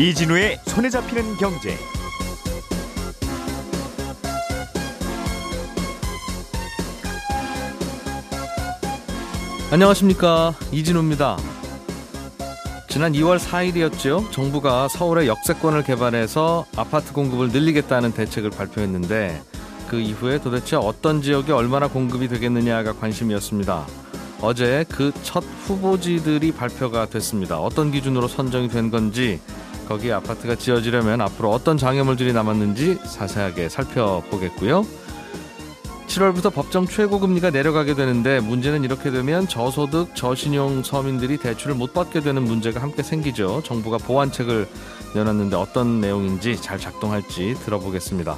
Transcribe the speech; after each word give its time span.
이진우의 0.00 0.58
손에 0.64 0.88
잡히는 0.88 1.36
경제. 1.36 1.76
안녕하십니까 9.70 10.54
이진우입니다. 10.72 11.36
지난 12.88 13.12
2월 13.12 13.38
4일이었죠. 13.38 14.32
정부가 14.32 14.88
서울의 14.88 15.28
역세권을 15.28 15.84
개발해서 15.84 16.64
아파트 16.76 17.12
공급을 17.12 17.50
늘리겠다는 17.50 18.12
대책을 18.12 18.50
발표했는데 18.50 19.42
그 19.90 19.98
이후에 19.98 20.38
도대체 20.38 20.76
어떤 20.76 21.20
지역에 21.20 21.50
얼마나 21.50 21.88
공급이 21.88 22.28
되겠느냐가 22.28 22.92
관심이었습니다. 22.92 23.86
어제 24.40 24.84
그 24.88 25.10
첫 25.24 25.42
후보지들이 25.66 26.52
발표가 26.52 27.06
됐습니다. 27.06 27.58
어떤 27.58 27.90
기준으로 27.90 28.28
선정이 28.28 28.68
된 28.68 28.92
건지 28.92 29.40
거기 29.88 30.12
아파트가 30.12 30.54
지어지려면 30.54 31.20
앞으로 31.20 31.50
어떤 31.50 31.76
장애물들이 31.76 32.32
남았는지 32.32 32.98
자세하게 33.02 33.68
살펴보겠고요. 33.68 34.86
7월부터 36.06 36.54
법정 36.54 36.86
최고금리가 36.86 37.50
내려가게 37.50 37.94
되는데 37.94 38.38
문제는 38.38 38.84
이렇게 38.84 39.10
되면 39.10 39.48
저소득 39.48 40.14
저신용 40.14 40.84
서민들이 40.84 41.36
대출을 41.36 41.74
못 41.74 41.92
받게 41.92 42.20
되는 42.20 42.44
문제가 42.44 42.80
함께 42.80 43.02
생기죠. 43.02 43.62
정부가 43.64 43.98
보완책을 43.98 44.68
내놨는데 45.16 45.56
어떤 45.56 46.00
내용인지 46.00 46.62
잘 46.62 46.78
작동할지 46.78 47.54
들어보겠습니다. 47.64 48.36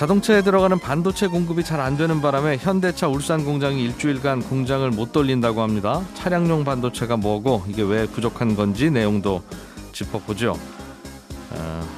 자동차에 0.00 0.40
들어가는 0.40 0.78
반도체 0.78 1.26
공급이 1.26 1.62
잘 1.62 1.78
안 1.78 1.98
되는 1.98 2.22
바람에 2.22 2.56
현대차 2.56 3.06
울산 3.08 3.44
공장이 3.44 3.84
일주일간 3.84 4.40
공장을 4.44 4.90
못 4.92 5.12
돌린다고 5.12 5.60
합니다. 5.60 6.02
차량용 6.14 6.64
반도체가 6.64 7.18
뭐고 7.18 7.64
이게 7.68 7.82
왜 7.82 8.06
부족한 8.06 8.56
건지 8.56 8.90
내용도 8.90 9.42
짚어보죠. 9.92 10.58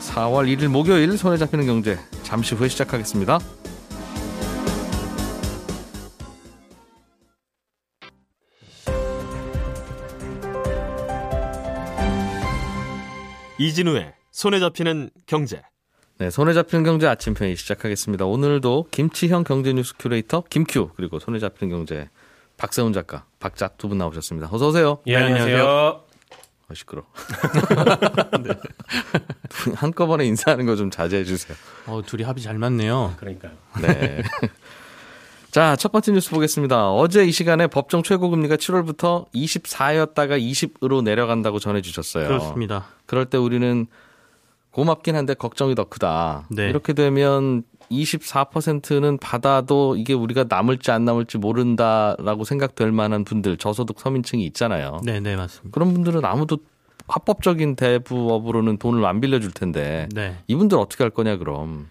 4월 0.01 0.53
1일 0.53 0.67
목요일 0.67 1.17
손에 1.17 1.37
잡히는 1.37 1.65
경제 1.65 1.97
잠시 2.25 2.57
후에 2.57 2.67
시작하겠습니다. 2.67 3.39
이진우의 13.59 14.13
손에 14.33 14.59
잡히는 14.59 15.11
경제. 15.27 15.63
네, 16.19 16.31
손에 16.31 16.53
잡히는 16.53 16.85
경제 16.85 17.07
아침 17.09 17.35
편이 17.35 17.57
시작하겠습니다. 17.57 18.25
오늘도 18.27 18.87
김치형 18.91 19.45
경제 19.45 19.73
뉴스 19.73 19.95
큐레이터 19.99 20.45
김큐 20.49 20.91
그리고 20.95 21.19
손에 21.19 21.39
잡히는 21.39 21.75
경제 21.75 22.09
박세훈 22.57 22.93
작가, 22.93 23.25
박작 23.41 23.77
두 23.79 23.89
분 23.89 23.99
나오셨습니다. 23.99 24.49
어서 24.53 24.69
오세요. 24.69 24.99
예, 25.09 25.17
안녕하세요. 25.17 26.01
아, 26.69 26.75
시끄러. 26.75 27.03
네. 28.45 28.55
한꺼번에 29.75 30.25
인사하는 30.27 30.65
거 30.67 30.77
좀 30.77 30.91
자제해 30.91 31.25
주세요. 31.25 31.57
어, 31.87 32.03
둘이 32.07 32.23
합이 32.23 32.41
잘 32.41 32.57
맞네요. 32.57 33.15
그러니까요. 33.19 33.53
네. 33.81 34.23
자, 35.51 35.75
첫 35.77 35.91
번째 35.93 36.13
뉴스 36.13 36.31
보겠습니다. 36.31 36.93
어제 36.93 37.25
이 37.27 37.33
시간에 37.33 37.67
법정 37.67 38.03
최고금리가 38.03 38.57
7월부터 38.57 39.31
24였다가 39.35 40.41
20으로 40.41 41.03
내려간다고 41.03 41.59
전해주셨어요. 41.59 42.29
그렇습니다. 42.29 42.87
그럴 43.07 43.27
때 43.27 43.37
우리는 43.39 43.87
고맙긴 44.73 45.15
한데 45.15 45.35
걱정이 45.35 45.75
더 45.75 45.85
크다. 45.85 46.47
네. 46.51 46.69
이렇게 46.69 46.93
되면 46.93 47.63
24%는 47.91 49.19
받아도 49.19 49.97
이게 49.97 50.15
우리가 50.15 50.47
남을지 50.49 50.91
안 50.91 51.05
남을지 51.05 51.39
모른다라고 51.39 52.45
생각될 52.45 52.91
만한 52.91 53.25
분들 53.25 53.59
저소득 53.59 54.01
서민층이 54.01 54.45
있잖아요. 54.47 55.01
네, 55.05 55.21
네, 55.21 55.37
맞습니다. 55.37 55.73
그런 55.73 55.93
분들은 55.93 56.25
아무도 56.25 56.59
합법적인 57.07 57.77
대부업으로는 57.77 58.79
돈을 58.79 59.05
안 59.05 59.21
빌려줄 59.21 59.53
텐데 59.53 60.09
네. 60.15 60.37
이분들 60.47 60.79
어떻게 60.79 61.05
할 61.05 61.11
거냐 61.11 61.37
그럼. 61.37 61.89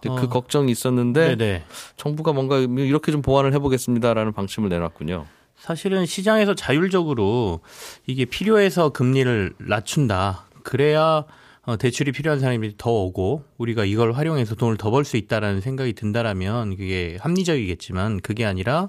그 0.00 0.10
어. 0.10 0.28
걱정이 0.28 0.70
있었는데 0.70 1.28
네, 1.28 1.36
네. 1.36 1.64
정부가 1.96 2.32
뭔가 2.32 2.58
이렇게 2.58 3.10
좀 3.10 3.20
보완을 3.20 3.52
해보겠습니다라는 3.54 4.32
방침을 4.32 4.68
내놨군요. 4.68 5.26
사실은 5.56 6.06
시장에서 6.06 6.54
자율적으로 6.54 7.60
이게 8.06 8.24
필요해서 8.24 8.90
금리를 8.90 9.54
낮춘다. 9.58 10.46
그래야 10.62 11.24
어, 11.68 11.76
대출이 11.76 12.12
필요한 12.12 12.40
사람이 12.40 12.78
더 12.78 12.90
오고 12.90 13.44
우리가 13.58 13.84
이걸 13.84 14.12
활용해서 14.12 14.54
돈을 14.54 14.78
더 14.78 14.90
벌 14.90 15.04
수 15.04 15.18
있다라는 15.18 15.60
생각이 15.60 15.92
든다라면 15.92 16.76
그게 16.76 17.18
합리적이겠지만 17.20 18.20
그게 18.20 18.46
아니라 18.46 18.88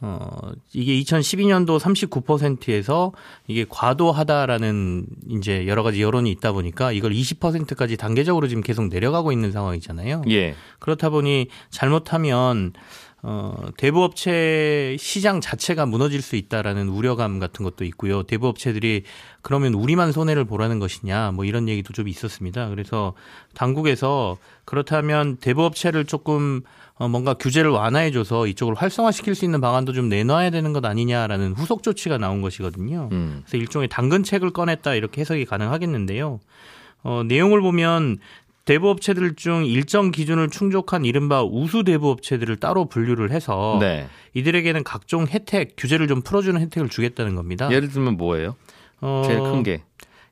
어 0.00 0.52
이게 0.72 0.92
2012년도 1.02 1.80
39%에서 1.80 3.10
이게 3.48 3.66
과도하다라는 3.68 5.06
이제 5.30 5.66
여러 5.66 5.82
가지 5.82 6.00
여론이 6.02 6.30
있다 6.30 6.52
보니까 6.52 6.92
이걸 6.92 7.12
20%까지 7.12 7.96
단계적으로 7.96 8.46
지금 8.46 8.62
계속 8.62 8.86
내려가고 8.86 9.32
있는 9.32 9.50
상황이잖아요. 9.50 10.22
예. 10.30 10.54
그렇다 10.78 11.10
보니 11.10 11.48
잘못하면 11.70 12.74
어, 13.26 13.54
대부업체 13.78 14.98
시장 15.00 15.40
자체가 15.40 15.86
무너질 15.86 16.20
수 16.20 16.36
있다라는 16.36 16.90
우려감 16.90 17.38
같은 17.38 17.64
것도 17.64 17.86
있고요. 17.86 18.22
대부업체들이 18.22 19.04
그러면 19.40 19.72
우리만 19.72 20.12
손해를 20.12 20.44
보라는 20.44 20.78
것이냐, 20.78 21.32
뭐 21.32 21.46
이런 21.46 21.66
얘기도 21.66 21.94
좀 21.94 22.06
있었습니다. 22.06 22.68
그래서 22.68 23.14
당국에서 23.54 24.36
그렇다면 24.66 25.38
대부업체를 25.38 26.04
조금 26.04 26.60
어, 26.96 27.08
뭔가 27.08 27.32
규제를 27.32 27.70
완화해줘서 27.70 28.46
이쪽을 28.46 28.74
활성화시킬 28.74 29.34
수 29.34 29.46
있는 29.46 29.62
방안도 29.62 29.94
좀 29.94 30.10
내놔야 30.10 30.50
되는 30.50 30.74
것 30.74 30.84
아니냐라는 30.84 31.54
후속 31.54 31.82
조치가 31.82 32.18
나온 32.18 32.42
것이거든요. 32.42 33.08
음. 33.10 33.42
그래서 33.46 33.56
일종의 33.56 33.88
당근책을 33.88 34.50
꺼냈다 34.50 34.94
이렇게 34.94 35.22
해석이 35.22 35.46
가능하겠는데요. 35.46 36.40
어, 37.04 37.22
내용을 37.24 37.62
보면 37.62 38.18
대부업체들 38.64 39.34
중 39.34 39.66
일정 39.66 40.10
기준을 40.10 40.50
충족한 40.50 41.04
이른바 41.04 41.42
우수 41.42 41.84
대부업체들을 41.84 42.56
따로 42.56 42.86
분류를 42.86 43.30
해서 43.30 43.78
네. 43.80 44.08
이들에게는 44.32 44.84
각종 44.84 45.26
혜택, 45.26 45.74
규제를 45.76 46.08
좀 46.08 46.22
풀어주는 46.22 46.60
혜택을 46.60 46.88
주겠다는 46.88 47.34
겁니다. 47.34 47.70
예를 47.70 47.88
들면 47.90 48.16
뭐예요? 48.16 48.56
어, 49.00 49.22
제일 49.26 49.40
큰 49.40 49.62
게. 49.62 49.82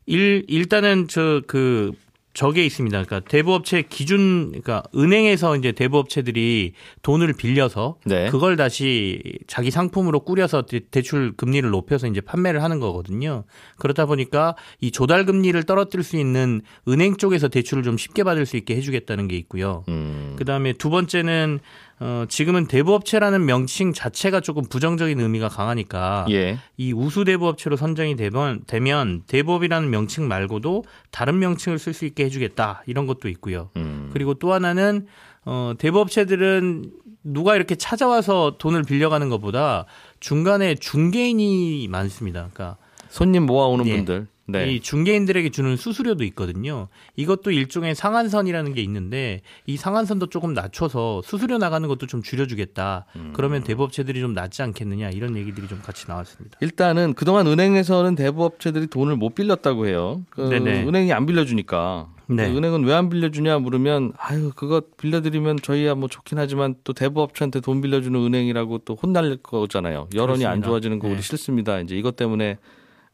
일, 0.06 0.44
일단은 0.48 1.08
저 1.08 1.42
그 1.46 1.92
저게 2.34 2.64
있습니다. 2.64 3.04
그러니까 3.04 3.28
대부업체 3.28 3.82
기준, 3.82 4.46
그러니까 4.48 4.82
은행에서 4.96 5.56
이제 5.56 5.72
대부업체들이 5.72 6.72
돈을 7.02 7.34
빌려서 7.34 7.98
네. 8.06 8.30
그걸 8.30 8.56
다시 8.56 9.20
자기 9.46 9.70
상품으로 9.70 10.20
꾸려서 10.20 10.62
대- 10.62 10.80
대출 10.90 11.34
금리를 11.36 11.68
높여서 11.68 12.06
이제 12.06 12.20
판매를 12.22 12.62
하는 12.62 12.80
거거든요. 12.80 13.44
그렇다 13.76 14.06
보니까 14.06 14.56
이 14.80 14.90
조달 14.90 15.26
금리를 15.26 15.62
떨어뜨릴 15.64 16.02
수 16.02 16.16
있는 16.16 16.62
은행 16.88 17.16
쪽에서 17.16 17.48
대출을 17.48 17.82
좀 17.82 17.98
쉽게 17.98 18.24
받을 18.24 18.46
수 18.46 18.56
있게 18.56 18.76
해주겠다는 18.76 19.28
게 19.28 19.36
있고요. 19.36 19.84
음. 19.88 20.34
그 20.38 20.44
다음에 20.46 20.72
두 20.72 20.88
번째는 20.88 21.60
어, 22.04 22.24
지금은 22.28 22.66
대부업체라는 22.66 23.44
명칭 23.44 23.92
자체가 23.92 24.40
조금 24.40 24.64
부정적인 24.64 25.20
의미가 25.20 25.48
강하니까 25.48 26.26
예. 26.30 26.58
이 26.76 26.92
우수 26.92 27.22
대부업체로 27.22 27.76
선정이 27.76 28.16
되면, 28.16 28.62
되면 28.66 29.22
대부업이라는 29.28 29.88
명칭 29.88 30.26
말고도 30.26 30.82
다른 31.12 31.38
명칭을 31.38 31.78
쓸 31.78 31.92
수 31.92 32.04
있게 32.04 32.24
해주겠다 32.24 32.82
이런 32.86 33.06
것도 33.06 33.28
있고요. 33.28 33.70
음. 33.76 34.10
그리고 34.12 34.34
또 34.34 34.52
하나는 34.52 35.06
어, 35.44 35.74
대부업체들은 35.78 36.90
누가 37.22 37.54
이렇게 37.54 37.76
찾아와서 37.76 38.56
돈을 38.58 38.82
빌려가는 38.82 39.28
것보다 39.28 39.86
중간에 40.18 40.74
중개인이 40.74 41.86
많습니다. 41.86 42.48
그러니까 42.52 42.78
손님 43.10 43.46
모아오는 43.46 43.86
예. 43.86 43.94
분들. 43.94 44.26
네. 44.52 44.72
이 44.72 44.80
중개인들에게 44.80 45.50
주는 45.50 45.76
수수료도 45.76 46.24
있거든요. 46.24 46.88
이것도 47.16 47.50
일종의 47.50 47.94
상한선이라는 47.94 48.74
게 48.74 48.82
있는데 48.82 49.42
이 49.66 49.76
상한선도 49.76 50.26
조금 50.26 50.54
낮춰서 50.54 51.22
수수료 51.24 51.58
나가는 51.58 51.86
것도 51.88 52.06
좀 52.06 52.22
줄여주겠다. 52.22 53.06
음. 53.16 53.32
그러면 53.34 53.62
대부업체들이 53.64 54.20
좀 54.20 54.34
낫지 54.34 54.62
않겠느냐 54.62 55.10
이런 55.10 55.36
얘기들이 55.36 55.68
좀 55.68 55.80
같이 55.82 56.06
나왔습니다. 56.08 56.58
일단은 56.60 57.14
그동안 57.14 57.46
은행에서는 57.46 58.14
대부업체들이 58.14 58.86
돈을 58.86 59.16
못 59.16 59.34
빌렸다고 59.34 59.86
해요. 59.86 60.22
그 60.30 60.42
네네. 60.42 60.86
은행이 60.86 61.12
안 61.12 61.26
빌려주니까. 61.26 62.08
네. 62.28 62.50
그 62.50 62.56
은행은 62.56 62.84
왜 62.84 62.92
안 62.94 63.08
빌려주냐 63.10 63.58
물으면 63.58 64.12
아유 64.16 64.52
그거 64.54 64.80
빌려드리면 64.96 65.58
저희야 65.62 65.94
뭐 65.94 66.08
좋긴 66.08 66.38
하지만 66.38 66.74
또 66.84 66.92
대부업체한테 66.92 67.60
돈 67.60 67.80
빌려주는 67.80 68.18
은행이라고 68.18 68.78
또 68.84 68.94
혼날 68.94 69.36
거잖아요. 69.42 70.08
여론이 70.14 70.44
안 70.46 70.60
그렇습니다. 70.60 70.68
좋아지는 70.68 70.98
거 70.98 71.08
우리 71.08 71.16
네. 71.16 71.22
싫습니다. 71.22 71.80
이제 71.80 71.96
이것 71.96 72.16
때문에 72.16 72.58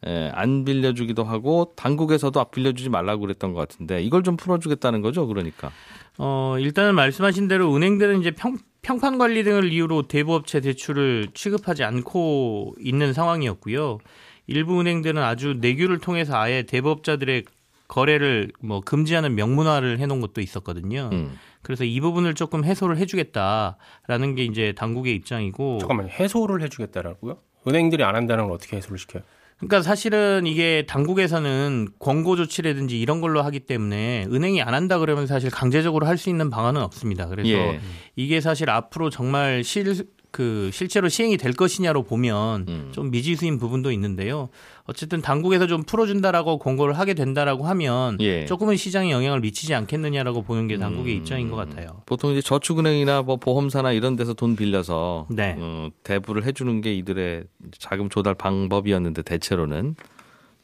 에, 0.06 0.30
안 0.32 0.64
빌려주기도 0.64 1.24
하고 1.24 1.72
당국에서도 1.76 2.44
빌려주지 2.50 2.88
말라고 2.88 3.22
그랬던 3.22 3.52
것 3.52 3.60
같은데 3.60 4.02
이걸 4.02 4.22
좀 4.22 4.36
풀어주겠다는 4.36 5.02
거죠. 5.02 5.26
그러니까. 5.26 5.72
어, 6.18 6.56
일단은 6.58 6.94
말씀하신 6.94 7.48
대로 7.48 7.74
은행들은 7.74 8.20
이제 8.20 8.30
평, 8.30 8.58
평판 8.82 9.18
관리 9.18 9.42
등을 9.44 9.72
이유로 9.72 10.02
대부업체 10.02 10.60
대출을 10.60 11.28
취급하지 11.34 11.84
않고 11.84 12.74
있는 12.80 13.12
상황이었고요. 13.12 13.98
일부 14.46 14.80
은행들은 14.80 15.22
아주 15.22 15.56
내규를 15.60 15.98
통해서 15.98 16.36
아예 16.36 16.62
대부업자들의 16.62 17.44
거래를 17.88 18.52
뭐 18.60 18.80
금지하는 18.80 19.34
명문화를 19.34 19.98
해놓은 19.98 20.20
것도 20.20 20.40
있었거든요. 20.40 21.10
음. 21.12 21.38
그래서 21.62 21.84
이 21.84 22.00
부분을 22.00 22.34
조금 22.34 22.64
해소를 22.64 22.98
해주겠다라는 22.98 24.34
게 24.36 24.44
이제 24.44 24.72
당국의 24.76 25.14
입장이고. 25.14 25.78
잠깐만요. 25.78 26.08
해소를 26.10 26.62
해주겠다라고요? 26.62 27.38
은행들이 27.66 28.04
안 28.04 28.14
한다는 28.14 28.44
걸 28.44 28.54
어떻게 28.54 28.76
해소를 28.76 28.98
시켜요? 28.98 29.22
그러니까 29.58 29.82
사실은 29.82 30.46
이게 30.46 30.84
당국에서는 30.86 31.88
권고 31.98 32.36
조치라든지 32.36 33.00
이런 33.00 33.20
걸로 33.20 33.42
하기 33.42 33.60
때문에 33.60 34.26
은행이 34.30 34.62
안 34.62 34.72
한다 34.74 34.98
그러면 34.98 35.26
사실 35.26 35.50
강제적으로 35.50 36.06
할 36.06 36.18
수 36.18 36.30
있는 36.30 36.50
방안은 36.50 36.80
없습니다. 36.82 37.26
그래서 37.28 37.48
예. 37.48 37.80
이게 38.16 38.40
사실 38.40 38.70
앞으로 38.70 39.08
정말 39.10 39.62
실, 39.62 39.94
그 40.30 40.70
실제로 40.72 41.08
시행이 41.08 41.36
될 41.36 41.52
것이냐로 41.52 42.02
보면 42.02 42.66
음. 42.68 42.88
좀 42.92 43.10
미지수인 43.10 43.58
부분도 43.58 43.90
있는데요. 43.92 44.50
어쨌든 44.84 45.22
당국에서 45.22 45.66
좀 45.66 45.82
풀어준다라고 45.82 46.58
권고를 46.58 46.98
하게 46.98 47.14
된다라고 47.14 47.66
하면 47.66 48.18
예. 48.20 48.44
조금은 48.46 48.76
시장에 48.76 49.10
영향을 49.10 49.40
미치지 49.40 49.74
않겠느냐라고 49.74 50.42
보는 50.42 50.68
게 50.68 50.76
당국의 50.78 51.14
음. 51.14 51.18
입장인 51.18 51.50
것 51.50 51.56
같아요. 51.56 52.02
보통 52.06 52.32
이제 52.32 52.40
저축은행이나 52.42 53.22
뭐 53.22 53.36
보험사나 53.36 53.92
이런 53.92 54.16
데서 54.16 54.34
돈 54.34 54.56
빌려서 54.56 55.26
네. 55.30 55.56
어, 55.58 55.88
대부를 56.04 56.44
해주는 56.44 56.80
게 56.80 56.94
이들의 56.94 57.44
자금 57.78 58.08
조달 58.08 58.34
방법이었는데 58.34 59.22
대체로는 59.22 59.96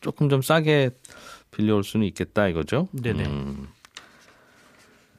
조금 0.00 0.28
좀 0.28 0.42
싸게 0.42 0.90
빌려올 1.50 1.84
수는 1.84 2.06
있겠다 2.06 2.48
이거죠. 2.48 2.88
네네. 2.92 3.24
음, 3.26 3.68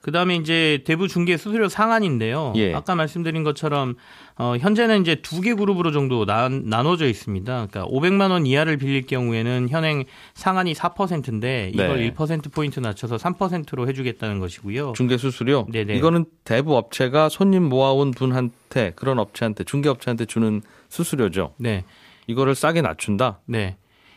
그다음에 0.05 0.35
이제 0.35 0.83
대부 0.85 1.07
중개 1.07 1.35
수수료 1.35 1.67
상한인데요. 1.67 2.53
예. 2.57 2.75
아까 2.75 2.93
말씀드린 2.93 3.43
것처럼 3.43 3.95
어, 4.37 4.53
현재는 4.59 5.01
이제 5.01 5.15
두 5.15 5.41
개 5.41 5.55
그룹으로 5.55 5.91
정도 5.91 6.25
나, 6.25 6.47
나눠져 6.47 7.07
있습니다. 7.07 7.67
그러니까 7.67 7.85
500만 7.91 8.29
원 8.29 8.45
이하를 8.45 8.77
빌릴 8.77 9.07
경우에는 9.07 9.67
현행 9.69 10.03
상한이 10.35 10.73
4%인데 10.73 11.71
이걸 11.73 11.97
네. 11.97 12.13
1% 12.13 12.53
포인트 12.53 12.79
낮춰서 12.79 13.15
3%로 13.15 13.87
해주겠다는 13.87 14.39
것이고요. 14.39 14.93
중개 14.95 15.17
수수료. 15.17 15.65
네네. 15.71 15.95
이거는 15.95 16.25
대부 16.43 16.77
업체가 16.77 17.29
손님 17.29 17.63
모아온 17.63 18.11
분한테 18.11 18.91
그런 18.95 19.17
업체한테 19.17 19.63
중개 19.63 19.89
업체한테 19.89 20.25
주는 20.25 20.61
수수료죠. 20.89 21.55
네, 21.57 21.83
이거를 22.27 22.53
싸게 22.53 22.81
낮춘다. 22.83 23.39
네. 23.47 23.75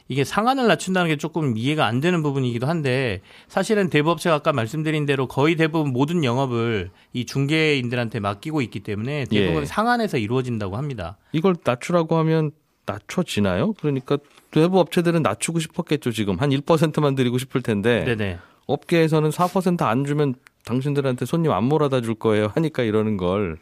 이게 0.09 0.25
상한을 0.25 0.67
낮춘다는 0.67 1.09
게 1.09 1.17
조금 1.17 1.57
이해가 1.57 1.87
안 1.87 2.01
되는 2.01 2.23
부분이기도 2.23 2.67
한데 2.67 3.21
사실은 3.47 3.91
대부업체가 3.91 4.37
아까 4.37 4.53
말씀드린 4.53 5.07
대로 5.07 5.29
거의 5.29 5.55
대부분 5.55 5.93
모든 5.93 6.25
영업을 6.25 6.91
이 7.13 7.27
중개인들한테 7.27 8.21
맡기고 8.21 8.63
있기 8.63 8.81
때문에 8.81 9.27
대부분 9.27 9.63
예. 9.63 9.67
상한에서 9.67 10.17
이루어진다고 10.19 10.77
합니다. 10.77 11.19
이걸 11.33 11.57
낮추라고 11.63 12.17
하면 12.17 12.53
낮춰지나요? 12.87 13.75
그러니까 13.75 14.17
대부 14.51 14.81
업체들은 14.81 15.23
낮추고 15.23 15.61
싶었겠죠 15.61 16.11
지금 16.11 16.37
한 16.37 16.51
1%만 16.51 17.15
드리고 17.15 17.37
싶을 17.37 17.61
텐데 17.61 18.05
네네. 18.05 18.39
업계에서는 18.67 19.29
4%안 19.29 20.05
주면 20.07 20.35
당신들한테 20.65 21.27
손님 21.27 21.53
안 21.53 21.65
몰아다 21.65 22.01
줄 22.01 22.15
거예요 22.15 22.51
하니까 22.55 22.83
이러는 22.83 23.19
걸 23.19 23.59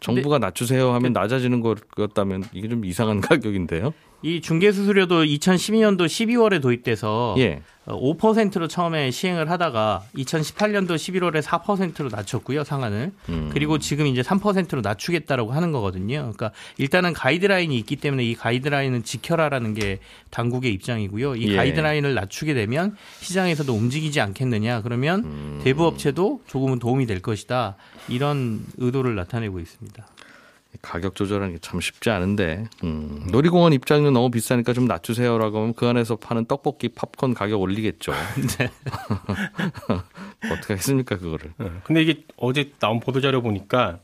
정부가 0.00 0.38
낮추세요 0.38 0.92
하면 0.92 1.12
낮아지는 1.12 1.60
거였다면 1.60 2.44
이게 2.52 2.68
좀 2.68 2.84
이상한 2.84 3.20
가격인데요. 3.22 3.92
이 4.22 4.40
중개 4.40 4.70
수수료도 4.70 5.24
2012년도 5.24 6.06
12월에 6.06 6.60
도입돼서 6.60 7.34
예. 7.38 7.62
5%로 7.86 8.68
처음에 8.68 9.10
시행을 9.10 9.50
하다가 9.50 10.04
2018년도 10.14 10.94
11월에 10.94 11.42
4%로 11.42 12.08
낮췄고요 12.10 12.62
상한을 12.62 13.12
음. 13.30 13.50
그리고 13.52 13.78
지금 13.78 14.06
이제 14.06 14.22
3%로 14.22 14.82
낮추겠다라고 14.82 15.52
하는 15.52 15.72
거거든요. 15.72 16.18
그러니까 16.20 16.52
일단은 16.76 17.12
가이드라인이 17.14 17.76
있기 17.78 17.96
때문에 17.96 18.24
이 18.24 18.34
가이드라인은 18.34 19.02
지켜라라는 19.02 19.74
게 19.74 19.98
당국의 20.30 20.72
입장이고요. 20.74 21.36
이 21.36 21.52
예. 21.52 21.56
가이드라인을 21.56 22.14
낮추게 22.14 22.54
되면 22.54 22.96
시장에서도 23.20 23.72
움직이지 23.72 24.20
않겠느냐 24.20 24.82
그러면 24.82 25.24
음. 25.24 25.60
대부 25.64 25.86
업체도 25.86 26.42
조금은 26.46 26.78
도움이 26.78 27.06
될 27.06 27.20
것이다 27.20 27.76
이런 28.08 28.60
의도를 28.76 29.14
나타내고 29.14 29.58
있습니다. 29.58 30.06
가격 30.82 31.14
조절하는 31.14 31.54
게 31.54 31.58
참 31.60 31.80
쉽지 31.80 32.10
않은데 32.10 32.64
음, 32.84 33.26
놀이공원 33.30 33.72
입장료 33.72 34.10
너무 34.10 34.30
비싸니까 34.30 34.72
좀 34.72 34.86
낮추세요라고 34.86 35.58
하면 35.58 35.74
그 35.74 35.86
안에서 35.86 36.16
파는 36.16 36.46
떡볶이 36.46 36.88
팝콘 36.88 37.34
가격 37.34 37.60
올리겠죠. 37.60 38.12
네. 38.58 38.70
어떻게 40.50 40.74
하겠습니까 40.74 41.18
그거를? 41.18 41.52
네. 41.58 41.70
근데 41.84 42.02
이게 42.02 42.24
어제 42.36 42.72
나온 42.80 43.00
보도 43.00 43.20
자료 43.20 43.42
보니까 43.42 43.98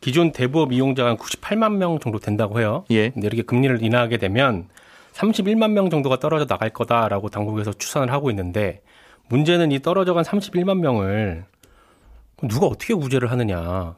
기존 0.00 0.32
대부업 0.32 0.72
이용자가 0.72 1.10
한 1.10 1.16
98만 1.16 1.76
명 1.76 1.98
정도 1.98 2.18
된다고 2.18 2.60
해요. 2.60 2.84
예. 2.90 3.10
근데 3.10 3.26
이렇게 3.26 3.42
금리를 3.42 3.82
인하하게 3.82 4.18
되면 4.18 4.68
31만 5.14 5.72
명 5.72 5.90
정도가 5.90 6.18
떨어져 6.18 6.46
나갈 6.46 6.70
거다라고 6.70 7.28
당국에서 7.28 7.72
추산을 7.72 8.12
하고 8.12 8.30
있는데 8.30 8.82
문제는 9.28 9.70
이 9.72 9.80
떨어져간 9.80 10.24
31만 10.24 10.78
명을 10.78 11.44
누가 12.48 12.66
어떻게 12.66 12.94
구제를 12.94 13.30
하느냐. 13.30 13.94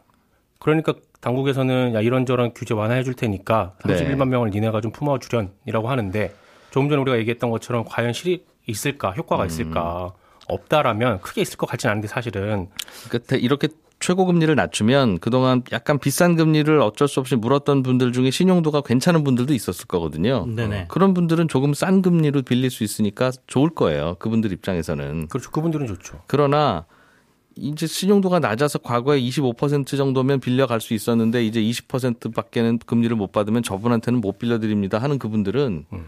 그러니까 0.64 0.94
당국에서는 1.20 1.92
야 1.94 2.00
이런저런 2.00 2.54
규제 2.54 2.72
완화해 2.72 3.02
줄 3.02 3.12
테니까 3.12 3.74
31만 3.80 4.28
명을 4.28 4.48
니네가 4.48 4.80
좀 4.80 4.92
품어 4.92 5.18
주련이라고 5.18 5.90
하는데 5.90 6.34
조금 6.70 6.88
전에 6.88 7.02
우리가 7.02 7.18
얘기했던 7.18 7.50
것처럼 7.50 7.84
과연 7.86 8.14
실이 8.14 8.46
있을까 8.66 9.10
효과가 9.10 9.44
있을까 9.44 10.14
없다라면 10.48 11.20
크게 11.20 11.42
있을 11.42 11.58
것 11.58 11.66
같지는 11.66 11.90
않은데 11.90 12.08
사실은 12.08 12.68
끝에 13.10 13.38
이렇게 13.38 13.68
최고 14.00 14.24
금리를 14.24 14.54
낮추면 14.54 15.18
그동안 15.18 15.62
약간 15.70 15.98
비싼 15.98 16.34
금리를 16.34 16.80
어쩔 16.80 17.08
수 17.08 17.20
없이 17.20 17.36
물었던 17.36 17.82
분들 17.82 18.12
중에 18.12 18.30
신용도가 18.30 18.80
괜찮은 18.80 19.22
분들도 19.22 19.52
있었을 19.52 19.86
거거든요. 19.86 20.46
네네. 20.46 20.86
그런 20.88 21.12
분들은 21.12 21.48
조금 21.48 21.74
싼 21.74 22.00
금리로 22.00 22.40
빌릴 22.40 22.70
수 22.70 22.84
있으니까 22.84 23.32
좋을 23.46 23.68
거예요. 23.68 24.16
그분들 24.18 24.50
입장에서는. 24.50 25.28
그렇죠 25.28 25.50
그분들은 25.50 25.86
좋죠. 25.86 26.22
그러나 26.26 26.86
이제 27.56 27.86
신용도가 27.86 28.40
낮아서 28.40 28.78
과거에 28.78 29.20
25% 29.20 29.96
정도면 29.96 30.40
빌려갈 30.40 30.80
수 30.80 30.94
있었는데 30.94 31.44
이제 31.44 31.60
20%밖에는 31.60 32.78
금리를 32.78 33.14
못 33.16 33.32
받으면 33.32 33.62
저분한테는 33.62 34.20
못 34.20 34.38
빌려드립니다 34.38 34.98
하는 34.98 35.18
그분들은 35.18 35.86
음. 35.92 36.06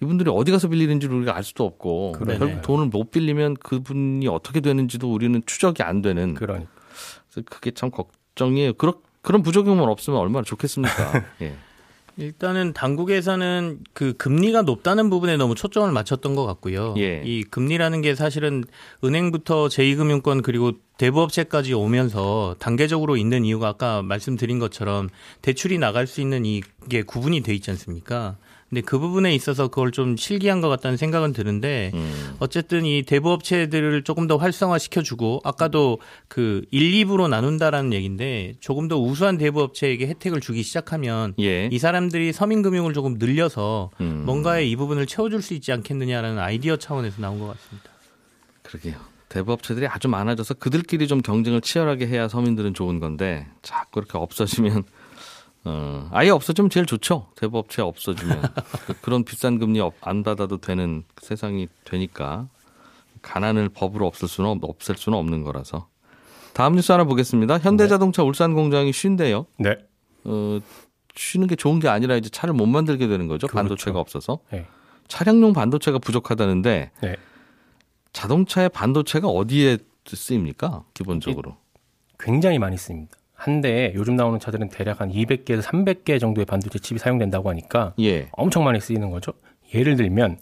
이분들이 0.00 0.30
어디 0.32 0.52
가서 0.52 0.68
빌리는지 0.68 1.08
우리가 1.08 1.36
알 1.36 1.42
수도 1.42 1.64
없고 1.64 2.12
그러네요. 2.12 2.38
결국 2.38 2.62
돈을 2.62 2.86
못 2.86 3.10
빌리면 3.10 3.54
그분이 3.54 4.28
어떻게 4.28 4.60
되는지도 4.60 5.12
우리는 5.12 5.42
추적이 5.44 5.82
안 5.82 6.02
되는 6.02 6.34
그러니까. 6.34 6.70
그래서 7.30 7.44
그게 7.50 7.72
참 7.72 7.90
걱정이에요. 7.90 8.74
그런 8.74 8.94
그런 9.22 9.42
부작용만 9.42 9.88
없으면 9.88 10.18
얼마나 10.18 10.44
좋겠습니까? 10.44 11.24
예. 11.42 11.56
일단은 12.18 12.72
당국에서는 12.72 13.78
그 13.92 14.12
금리가 14.14 14.62
높다는 14.62 15.08
부분에 15.08 15.36
너무 15.36 15.54
초점을 15.54 15.90
맞췄던 15.90 16.34
것 16.34 16.44
같고요. 16.46 16.94
예. 16.98 17.22
이 17.24 17.44
금리라는 17.44 18.02
게 18.02 18.16
사실은 18.16 18.64
은행부터 19.04 19.68
제2금융권 19.68 20.42
그리고 20.42 20.72
대부업체까지 20.98 21.74
오면서 21.74 22.56
단계적으로 22.58 23.16
있는 23.16 23.44
이유가 23.44 23.68
아까 23.68 24.02
말씀드린 24.02 24.58
것처럼 24.58 25.08
대출이 25.42 25.78
나갈 25.78 26.08
수 26.08 26.20
있는 26.20 26.44
이게 26.44 27.02
구분이 27.06 27.42
돼 27.42 27.54
있지 27.54 27.70
않습니까? 27.70 28.36
근데 28.68 28.82
그 28.82 28.98
부분에 28.98 29.34
있어서 29.34 29.68
그걸 29.68 29.92
좀 29.92 30.16
실기한 30.16 30.60
것 30.60 30.68
같다는 30.68 30.98
생각은 30.98 31.32
드는데 31.32 31.90
음. 31.94 32.36
어쨌든 32.38 32.84
이 32.84 33.02
대부 33.02 33.32
업체들을 33.32 34.04
조금 34.04 34.26
더 34.26 34.36
활성화 34.36 34.78
시켜주고 34.78 35.40
아까도 35.42 35.98
그 36.28 36.62
1, 36.70 37.06
2부로 37.06 37.28
나눈다라는 37.28 37.94
얘기인데 37.94 38.54
조금 38.60 38.88
더 38.88 38.98
우수한 38.98 39.38
대부 39.38 39.62
업체에게 39.62 40.06
혜택을 40.08 40.40
주기 40.40 40.62
시작하면 40.62 41.34
예. 41.40 41.68
이 41.72 41.78
사람들이 41.78 42.32
서민 42.32 42.60
금융을 42.60 42.92
조금 42.92 43.14
늘려서 43.18 43.90
음. 44.02 44.24
뭔가의 44.26 44.70
이 44.70 44.76
부분을 44.76 45.06
채워줄 45.06 45.40
수 45.40 45.54
있지 45.54 45.72
않겠느냐라는 45.72 46.38
아이디어 46.38 46.76
차원에서 46.76 47.22
나온 47.22 47.38
것 47.38 47.46
같습니다. 47.46 47.90
그러게요. 48.62 48.96
대부업체들이 49.30 49.86
아주 49.86 50.08
많아져서 50.08 50.54
그들끼리 50.54 51.06
좀 51.06 51.20
경쟁을 51.20 51.60
치열하게 51.60 52.06
해야 52.06 52.28
서민들은 52.28 52.74
좋은 52.74 52.98
건데 52.98 53.46
자꾸 53.62 54.00
이렇게 54.00 54.18
없어지면 54.18 54.84
어, 55.64 56.08
아예 56.12 56.30
없어지면 56.30 56.70
제일 56.70 56.86
좋죠. 56.86 57.28
대부업체 57.36 57.82
없어지면 57.82 58.42
그- 58.86 58.94
그런 59.02 59.24
비싼 59.24 59.58
금리 59.58 59.80
없- 59.80 59.94
안 60.00 60.22
받아도 60.22 60.58
되는 60.58 61.04
세상이 61.20 61.68
되니까 61.84 62.48
가난을 63.22 63.68
법으로 63.70 64.06
없앨 64.06 64.28
수는 64.28 64.48
없- 64.50 64.64
없앨 64.64 64.96
수는 64.96 65.18
없는 65.18 65.42
거라서. 65.42 65.88
다음 66.54 66.74
뉴스 66.76 66.90
하나 66.92 67.04
보겠습니다. 67.04 67.58
현대자동차 67.58 68.22
울산 68.22 68.54
공장이 68.54 68.92
쉰대요. 68.92 69.46
네. 69.58 69.76
어, 70.24 70.58
쉬는 71.14 71.46
게 71.48 71.56
좋은 71.56 71.78
게 71.80 71.88
아니라 71.88 72.16
이제 72.16 72.28
차를 72.30 72.54
못 72.54 72.66
만들게 72.66 73.06
되는 73.08 73.26
거죠. 73.26 73.46
그렇죠. 73.46 73.54
반도체가 73.56 73.98
없어서. 74.00 74.38
네. 74.50 74.66
차량용 75.08 75.52
반도체가 75.52 75.98
부족하다는데 75.98 76.90
네. 77.02 77.16
자동차의 78.12 78.68
반도체가 78.70 79.28
어디에 79.28 79.78
쓰입니까? 80.06 80.84
기본적으로. 80.94 81.56
굉장히 82.18 82.58
많이 82.58 82.76
씁니다. 82.76 83.16
한 83.48 83.62
대에 83.62 83.92
요즘 83.94 84.14
나오는 84.14 84.38
차들은 84.38 84.68
대략 84.68 85.00
한 85.00 85.10
200개에서 85.10 85.62
300개 85.62 86.20
정도의 86.20 86.44
반도체 86.44 86.78
칩이 86.78 86.98
사용된다고 86.98 87.48
하니까 87.48 87.94
예. 87.98 88.28
엄청 88.32 88.62
많이 88.62 88.78
쓰이는 88.78 89.10
거죠. 89.10 89.32
예를 89.74 89.96
들면 89.96 90.36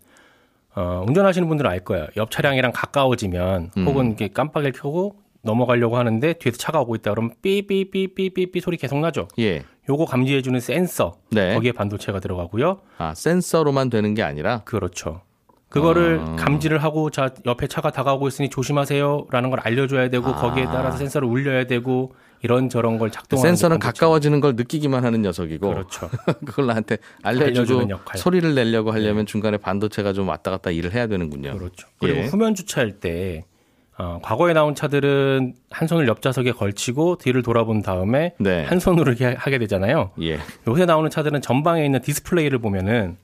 어, 0.74 1.04
운전하시는 1.06 1.46
분들은 1.46 1.70
알 1.70 1.80
거예요. 1.80 2.08
옆 2.16 2.32
차량이랑 2.32 2.72
가까워지면 2.74 3.70
음. 3.76 3.86
혹은 3.86 4.06
이렇게 4.08 4.26
깜빡이를 4.26 4.72
켜고 4.72 5.14
넘어가려고 5.42 5.96
하는데 5.96 6.32
뒤에서 6.32 6.58
차가 6.58 6.80
오고 6.80 6.96
있다 6.96 7.12
그러면 7.12 7.30
삐삐삐삐삐삐 7.42 8.60
소리 8.60 8.76
계속 8.76 8.98
나죠. 8.98 9.28
예. 9.38 9.62
요거 9.88 10.06
감지해 10.06 10.42
주는 10.42 10.58
센서 10.58 11.14
네. 11.30 11.54
거기에 11.54 11.70
반도체가 11.70 12.18
들어가고요. 12.18 12.80
아, 12.98 13.14
센서로만 13.14 13.88
되는 13.88 14.14
게 14.14 14.24
아니라 14.24 14.62
그렇죠. 14.64 15.20
그거를 15.68 16.20
아. 16.24 16.36
감지를 16.36 16.82
하고 16.82 17.10
자 17.10 17.30
옆에 17.44 17.68
차가 17.68 17.92
다가오고 17.92 18.26
있으니 18.26 18.50
조심하세요라는 18.50 19.50
걸 19.50 19.60
알려 19.60 19.86
줘야 19.86 20.10
되고 20.10 20.26
아. 20.26 20.34
거기에 20.34 20.64
따라서 20.64 20.98
센서를 20.98 21.28
울려야 21.28 21.66
되고 21.68 22.12
이런 22.42 22.68
저런 22.68 22.98
걸 22.98 23.10
작동하는 23.10 23.50
센서는. 23.50 23.78
가까워지는 23.78 24.40
걸 24.40 24.54
느끼기만 24.56 25.04
하는 25.04 25.22
녀석이고 25.22 25.68
그렇죠. 25.68 26.10
그걸 26.44 26.66
나한테 26.66 26.98
알려주고. 27.22 27.84
네. 27.84 27.94
소리를 28.16 28.54
내려고 28.54 28.92
하려면 28.92 29.26
중간에 29.26 29.56
반도체가 29.56 30.12
좀 30.12 30.28
왔다 30.28 30.50
갔다 30.50 30.70
일을 30.70 30.92
해야 30.94 31.06
되는군요. 31.06 31.56
그렇죠. 31.56 31.88
그리고 31.98 32.18
예. 32.18 32.26
후면 32.26 32.54
주차할 32.54 33.00
때 33.00 33.44
어, 33.98 34.20
과거에 34.22 34.52
나온 34.52 34.74
차들은 34.74 35.54
한 35.70 35.88
손을 35.88 36.06
옆좌석에 36.06 36.52
걸치고 36.52 37.16
뒤를 37.16 37.42
돌아본 37.42 37.82
다음에 37.82 38.34
네. 38.38 38.64
한 38.64 38.78
손으로 38.78 39.12
이렇게 39.12 39.34
하게 39.38 39.58
되잖아요. 39.58 40.10
예. 40.20 40.38
요새 40.68 40.84
나오는 40.84 41.08
차들은 41.08 41.40
전방에 41.40 41.84
있는 41.84 42.00
디스플레이를 42.02 42.58
보면은 42.58 43.16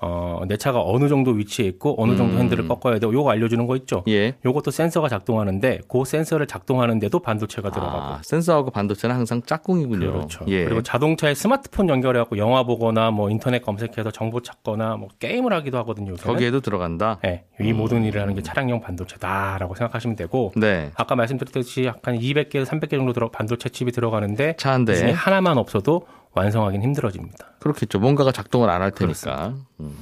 어, 0.00 0.42
내 0.48 0.56
차가 0.56 0.82
어느 0.84 1.08
정도 1.08 1.30
위치에 1.30 1.66
있고 1.66 1.94
어느 2.02 2.16
정도 2.16 2.34
음. 2.34 2.40
핸들을 2.40 2.68
꺾어야 2.68 2.98
되고 2.98 3.12
요거 3.12 3.30
알려주는 3.30 3.66
거 3.66 3.76
있죠. 3.76 4.02
예. 4.08 4.34
요것도 4.44 4.70
센서가 4.70 5.08
작동하는데 5.08 5.80
그 5.88 6.04
센서를 6.04 6.46
작동하는데도 6.46 7.18
반도체가 7.20 7.70
들어가고 7.70 7.96
아, 7.98 8.20
센서하고 8.22 8.70
반도체는 8.70 9.14
항상 9.14 9.40
짝꿍이군요. 9.42 10.12
그렇죠. 10.12 10.44
예. 10.48 10.64
그리고 10.64 10.82
자동차에 10.82 11.34
스마트폰 11.34 11.88
연결해갖고 11.88 12.38
영화 12.38 12.64
보거나 12.64 13.10
뭐 13.12 13.30
인터넷 13.30 13.62
검색해서 13.62 14.10
정보 14.10 14.40
찾거나 14.42 14.96
뭐 14.96 15.08
게임을 15.20 15.52
하기도 15.52 15.78
하거든요. 15.78 16.12
요새는. 16.12 16.32
거기에도 16.34 16.60
들어간다. 16.60 17.18
네, 17.22 17.44
이 17.60 17.72
모든 17.72 18.04
일을 18.04 18.20
하는 18.20 18.34
게 18.34 18.42
차량용 18.42 18.80
반도체다라고 18.80 19.74
생각하시면 19.74 20.16
되고 20.16 20.52
네. 20.56 20.90
아까 20.96 21.14
말씀드렸듯이 21.14 21.84
약간 21.84 22.18
200개, 22.18 22.64
300개 22.64 22.90
정도 22.90 23.12
들어 23.12 23.30
반도체 23.30 23.68
칩이 23.68 23.92
들어가는데 23.92 24.56
차한그 24.56 24.94
중에 24.94 25.06
대. 25.06 25.12
하나만 25.12 25.56
없어도 25.58 26.06
완성하기는 26.34 26.84
힘들어집니다. 26.84 27.46
그렇겠죠. 27.60 27.98
뭔가가 28.00 28.32
작동을 28.32 28.68
안 28.70 28.82
할 28.82 28.90
테니까. 28.90 29.54
음. 29.80 29.92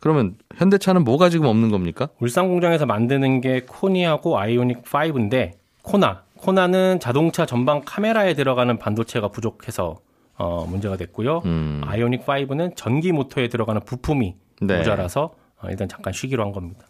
그러면 0.00 0.36
현대차는 0.56 1.02
뭐가 1.04 1.28
지금 1.28 1.46
없는 1.46 1.70
겁니까? 1.70 2.08
울산 2.20 2.48
공장에서 2.48 2.86
만드는 2.86 3.40
게 3.40 3.62
코니하고 3.66 4.38
아이오닉 4.38 4.84
5인데 4.84 5.52
코나 5.82 6.22
코나는 6.36 7.00
자동차 7.00 7.46
전방 7.46 7.82
카메라에 7.84 8.34
들어가는 8.34 8.78
반도체가 8.78 9.28
부족해서 9.28 9.96
어, 10.36 10.66
문제가 10.68 10.96
됐고요. 10.96 11.42
음. 11.46 11.80
아이오닉 11.84 12.24
5는 12.26 12.76
전기 12.76 13.10
모터에 13.10 13.48
들어가는 13.48 13.80
부품이 13.84 14.36
네. 14.60 14.78
모자라서 14.78 15.34
어, 15.60 15.66
일단 15.68 15.88
잠깐 15.88 16.12
쉬기로 16.12 16.44
한 16.44 16.52
겁니다. 16.52 16.86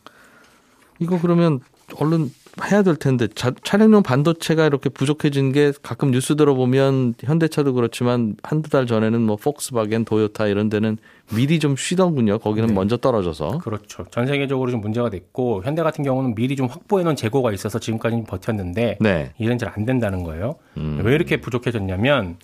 이거 0.98 1.18
그러면 1.18 1.60
얼른 1.98 2.30
해야 2.70 2.82
될 2.82 2.96
텐데 2.96 3.28
자, 3.34 3.52
차량용 3.62 4.02
반도체가 4.02 4.66
이렇게 4.66 4.88
부족해진 4.88 5.52
게 5.52 5.72
가끔 5.82 6.10
뉴스 6.10 6.36
들어보면 6.36 7.14
현대차도 7.20 7.74
그렇지만 7.74 8.36
한두 8.42 8.70
달 8.70 8.86
전에는 8.86 9.20
뭐 9.20 9.36
폭스바겐, 9.36 10.04
도요타 10.04 10.46
이런 10.46 10.68
데는 10.68 10.98
미리 11.34 11.58
좀 11.58 11.76
쉬던군요. 11.76 12.38
거기는 12.38 12.68
네. 12.68 12.74
먼저 12.74 12.96
떨어져서. 12.96 13.58
그렇죠. 13.58 14.06
전 14.10 14.26
세계적으로 14.26 14.70
좀 14.70 14.80
문제가 14.80 15.10
됐고 15.10 15.62
현대 15.64 15.82
같은 15.82 16.04
경우는 16.04 16.34
미리 16.34 16.56
좀 16.56 16.66
확보해 16.66 17.04
놓은 17.04 17.16
재고가 17.16 17.52
있어서 17.52 17.78
지금까지는 17.78 18.24
버텼는데 18.24 18.98
네. 19.00 19.32
이제는 19.38 19.58
잘안 19.58 19.84
된다는 19.84 20.22
거예요. 20.24 20.56
음. 20.76 21.00
왜 21.04 21.14
이렇게 21.14 21.40
부족해졌냐면 21.40 22.36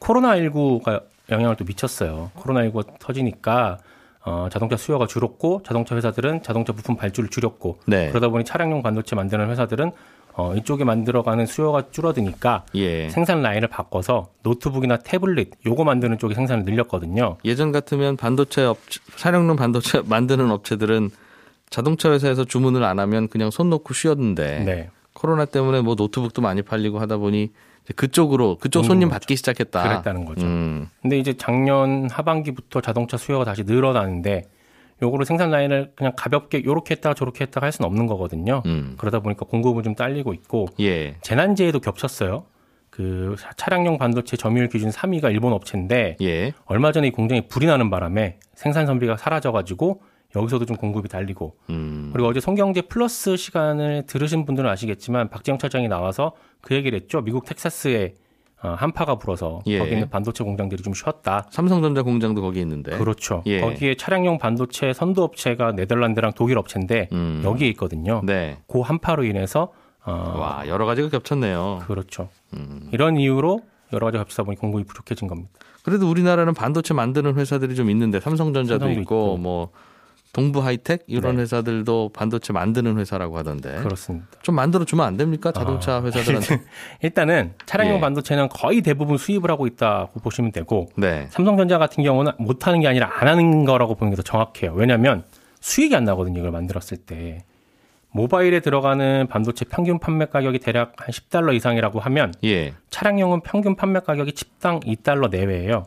코로나19가 0.00 1.02
영향을 1.30 1.56
또 1.56 1.64
미쳤어요. 1.64 2.30
코로나19가 2.36 2.98
터지니까 2.98 3.78
어, 4.24 4.48
자동차 4.50 4.76
수요가 4.76 5.06
줄었고 5.06 5.62
자동차 5.64 5.96
회사들은 5.96 6.42
자동차 6.42 6.72
부품 6.72 6.96
발주를 6.96 7.28
줄였고 7.28 7.78
네. 7.86 8.08
그러다 8.10 8.28
보니 8.28 8.44
차량용 8.44 8.82
반도체 8.82 9.16
만드는 9.16 9.50
회사들은 9.50 9.92
어, 10.34 10.54
이쪽에 10.54 10.84
만들어가는 10.84 11.44
수요가 11.46 11.90
줄어드니까 11.90 12.64
예. 12.74 13.08
생산 13.10 13.42
라인을 13.42 13.68
바꿔서 13.68 14.28
노트북이나 14.42 14.98
태블릿 14.98 15.50
요거 15.66 15.84
만드는 15.84 16.18
쪽에 16.18 16.34
생산을 16.34 16.64
늘렸거든요. 16.64 17.36
예전 17.44 17.72
같으면 17.72 18.16
반도체 18.16 18.64
업 18.64 18.78
차량용 19.16 19.56
반도체 19.56 20.02
만드는 20.06 20.50
업체들은 20.50 21.10
자동차 21.68 22.10
회사에서 22.12 22.44
주문을 22.44 22.84
안 22.84 22.98
하면 22.98 23.28
그냥 23.28 23.50
손 23.50 23.70
놓고 23.70 23.92
쉬었는데 23.92 24.60
네. 24.60 24.90
코로나 25.12 25.44
때문에 25.44 25.80
뭐 25.82 25.94
노트북도 25.94 26.40
많이 26.40 26.62
팔리고 26.62 26.98
하다 26.98 27.18
보니 27.18 27.50
그쪽으로 27.96 28.58
그쪽 28.58 28.80
음, 28.80 28.84
손님 28.84 29.08
받기 29.08 29.36
시작했다. 29.36 29.82
그랬다는 29.82 30.24
거죠. 30.24 30.46
음. 30.46 30.88
근데 31.00 31.18
이제 31.18 31.34
작년 31.36 32.08
하반기부터 32.10 32.80
자동차 32.80 33.16
수요가 33.16 33.44
다시 33.44 33.64
늘어나는데 33.64 34.44
요거를 35.02 35.26
생산 35.26 35.50
라인을 35.50 35.92
그냥 35.96 36.12
가볍게 36.16 36.62
요렇게 36.64 36.94
했다가 36.94 37.14
저렇게 37.14 37.44
했다가 37.44 37.66
할 37.66 37.72
수는 37.72 37.86
없는 37.88 38.06
거거든요. 38.06 38.62
음. 38.66 38.94
그러다 38.98 39.20
보니까 39.20 39.44
공급은 39.46 39.82
좀 39.82 39.94
딸리고 39.96 40.32
있고 40.34 40.68
예. 40.80 41.16
재난재해도 41.22 41.80
겹쳤어요. 41.80 42.44
그 42.88 43.36
차량용 43.56 43.98
반도체 43.98 44.36
점유율 44.36 44.68
기준 44.68 44.90
3위가 44.90 45.32
일본 45.32 45.52
업체인데 45.54 46.18
예. 46.20 46.52
얼마 46.66 46.92
전에 46.92 47.08
이 47.08 47.10
공장이 47.10 47.48
불이 47.48 47.66
나는 47.66 47.90
바람에 47.90 48.38
생산 48.54 48.86
선비가 48.86 49.16
사라져가지고 49.16 50.02
여기서도 50.36 50.66
좀 50.66 50.76
공급이 50.76 51.08
달리고 51.08 51.56
음. 51.70 52.10
그리고 52.12 52.28
어제 52.28 52.40
송경제 52.40 52.82
플러스 52.82 53.36
시간을 53.36 54.04
들으신 54.06 54.44
분들은 54.44 54.68
아시겠지만 54.68 55.30
박지영 55.30 55.58
차장이 55.58 55.88
나와서 55.88 56.32
그 56.62 56.74
얘기를 56.74 56.98
했죠. 56.98 57.20
미국 57.20 57.44
텍사스에 57.44 58.14
어, 58.62 58.68
한파가 58.78 59.16
불어서 59.16 59.60
예. 59.66 59.78
거기 59.78 59.92
있는 59.92 60.08
반도체 60.08 60.44
공장들이 60.44 60.82
좀 60.82 60.94
쉬었다. 60.94 61.48
삼성전자 61.50 62.02
공장도 62.02 62.40
거기 62.40 62.60
있는데. 62.60 62.96
그렇죠. 62.96 63.42
예. 63.46 63.60
거기에 63.60 63.96
차량용 63.96 64.38
반도체 64.38 64.92
선도 64.92 65.24
업체가 65.24 65.72
네덜란드랑 65.72 66.32
독일 66.36 66.58
업체인데 66.58 67.08
음. 67.12 67.42
여기에 67.44 67.68
있거든요. 67.70 68.22
네. 68.24 68.58
그 68.68 68.80
한파로 68.80 69.24
인해서 69.24 69.72
어, 70.04 70.12
와, 70.12 70.64
여러 70.68 70.86
가지가 70.86 71.08
겹쳤네요. 71.08 71.80
그렇죠. 71.86 72.28
음. 72.54 72.88
이런 72.92 73.16
이유로 73.16 73.62
여러 73.92 74.06
가지 74.06 74.18
겹치다 74.18 74.44
보니 74.44 74.56
공급이 74.56 74.84
부족해진 74.84 75.26
겁니다. 75.26 75.50
그래도 75.82 76.08
우리나라는 76.08 76.54
반도체 76.54 76.94
만드는 76.94 77.34
회사들이 77.34 77.74
좀 77.74 77.90
있는데 77.90 78.20
삼성전자도 78.20 78.90
있고, 78.90 79.00
있고. 79.00 79.36
뭐 79.38 79.70
동부 80.32 80.64
하이텍 80.64 81.02
이런 81.08 81.36
네. 81.36 81.42
회사들도 81.42 82.10
반도체 82.14 82.54
만드는 82.54 82.98
회사라고 82.98 83.36
하던데. 83.36 83.76
그렇습니다. 83.82 84.26
좀 84.42 84.54
만들어 84.54 84.84
주면 84.86 85.04
안 85.06 85.16
됩니까? 85.18 85.52
자동차 85.52 85.96
아, 85.96 86.02
회사들한테. 86.02 86.62
일단은 87.02 87.52
차량용 87.66 87.96
예. 87.96 88.00
반도체는 88.00 88.48
거의 88.48 88.80
대부분 88.80 89.18
수입을 89.18 89.50
하고 89.50 89.66
있다고 89.66 90.20
보시면 90.20 90.52
되고 90.52 90.88
네. 90.96 91.26
삼성전자 91.30 91.76
같은 91.78 92.02
경우는 92.02 92.32
못 92.38 92.66
하는 92.66 92.80
게 92.80 92.88
아니라 92.88 93.10
안 93.20 93.28
하는 93.28 93.64
거라고 93.66 93.94
보는 93.94 94.10
게 94.10 94.16
더 94.16 94.22
정확해요. 94.22 94.72
왜냐하면 94.74 95.22
수익이 95.60 95.94
안 95.94 96.04
나거든요. 96.04 96.38
이걸 96.38 96.50
만들었을 96.50 96.96
때. 97.04 97.44
모바일에 98.14 98.60
들어가는 98.60 99.26
반도체 99.28 99.64
평균 99.66 99.98
판매 99.98 100.26
가격이 100.26 100.58
대략 100.58 100.92
한 100.98 101.08
10달러 101.08 101.54
이상이라고 101.54 101.98
하면 102.00 102.32
예. 102.44 102.72
차량용은 102.90 103.40
평균 103.42 103.74
판매 103.76 104.00
가격이 104.00 104.32
칩당 104.32 104.80
2달러 104.80 105.30
내외예요. 105.30 105.86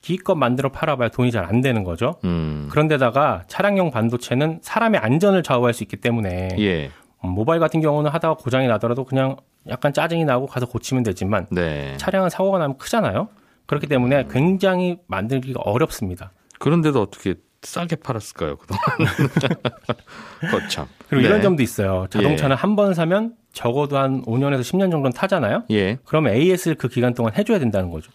기껏 0.00 0.34
만들어 0.34 0.70
팔아봐야 0.70 1.08
돈이 1.08 1.30
잘 1.32 1.44
안 1.44 1.60
되는 1.60 1.82
거죠. 1.84 2.16
음. 2.24 2.68
그런데다가 2.70 3.44
차량용 3.48 3.90
반도체는 3.90 4.60
사람의 4.62 5.00
안전을 5.00 5.42
좌우할 5.42 5.72
수 5.74 5.82
있기 5.84 5.96
때문에 5.96 6.48
예. 6.58 6.90
음, 7.24 7.30
모바일 7.30 7.60
같은 7.60 7.80
경우는 7.80 8.10
하다가 8.10 8.34
고장이 8.34 8.68
나더라도 8.68 9.04
그냥 9.04 9.36
약간 9.68 9.92
짜증이 9.92 10.24
나고 10.24 10.46
가서 10.46 10.66
고치면 10.66 11.02
되지만 11.04 11.46
네. 11.50 11.96
차량은 11.96 12.30
사고가 12.30 12.58
나면 12.58 12.76
크잖아요. 12.78 13.28
그렇기 13.66 13.86
때문에 13.86 14.26
굉장히 14.30 14.98
만들기가 15.08 15.60
어렵습니다. 15.62 16.32
그런데도 16.58 17.00
어떻게 17.02 17.34
싸게 17.62 17.96
팔았을까요, 17.96 18.56
그동안? 18.56 18.80
거참. 20.50 20.86
그리고 21.08 21.22
네. 21.22 21.28
이런 21.28 21.42
점도 21.42 21.62
있어요. 21.62 22.06
자동차는 22.10 22.56
한번 22.56 22.94
사면 22.94 23.34
적어도 23.52 23.98
한 23.98 24.22
5년에서 24.24 24.60
10년 24.60 24.90
정도는 24.90 25.12
타잖아요. 25.12 25.64
예. 25.70 25.98
그러면 26.04 26.34
AS를 26.34 26.76
그 26.76 26.88
기간 26.88 27.14
동안 27.14 27.32
해줘야 27.36 27.58
된다는 27.58 27.90
거죠. 27.90 28.10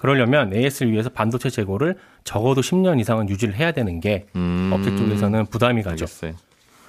그러려면 0.00 0.52
AS를 0.54 0.92
위해서 0.92 1.10
반도체 1.10 1.50
재고를 1.50 1.96
적어도 2.24 2.62
10년 2.62 2.98
이상은 3.00 3.28
유지를 3.28 3.54
해야 3.54 3.70
되는 3.70 4.00
게 4.00 4.26
음. 4.34 4.70
업체 4.72 4.96
쪽에서는 4.96 5.46
부담이 5.46 5.82
가죠. 5.82 5.90
알겠어요. 6.04 6.32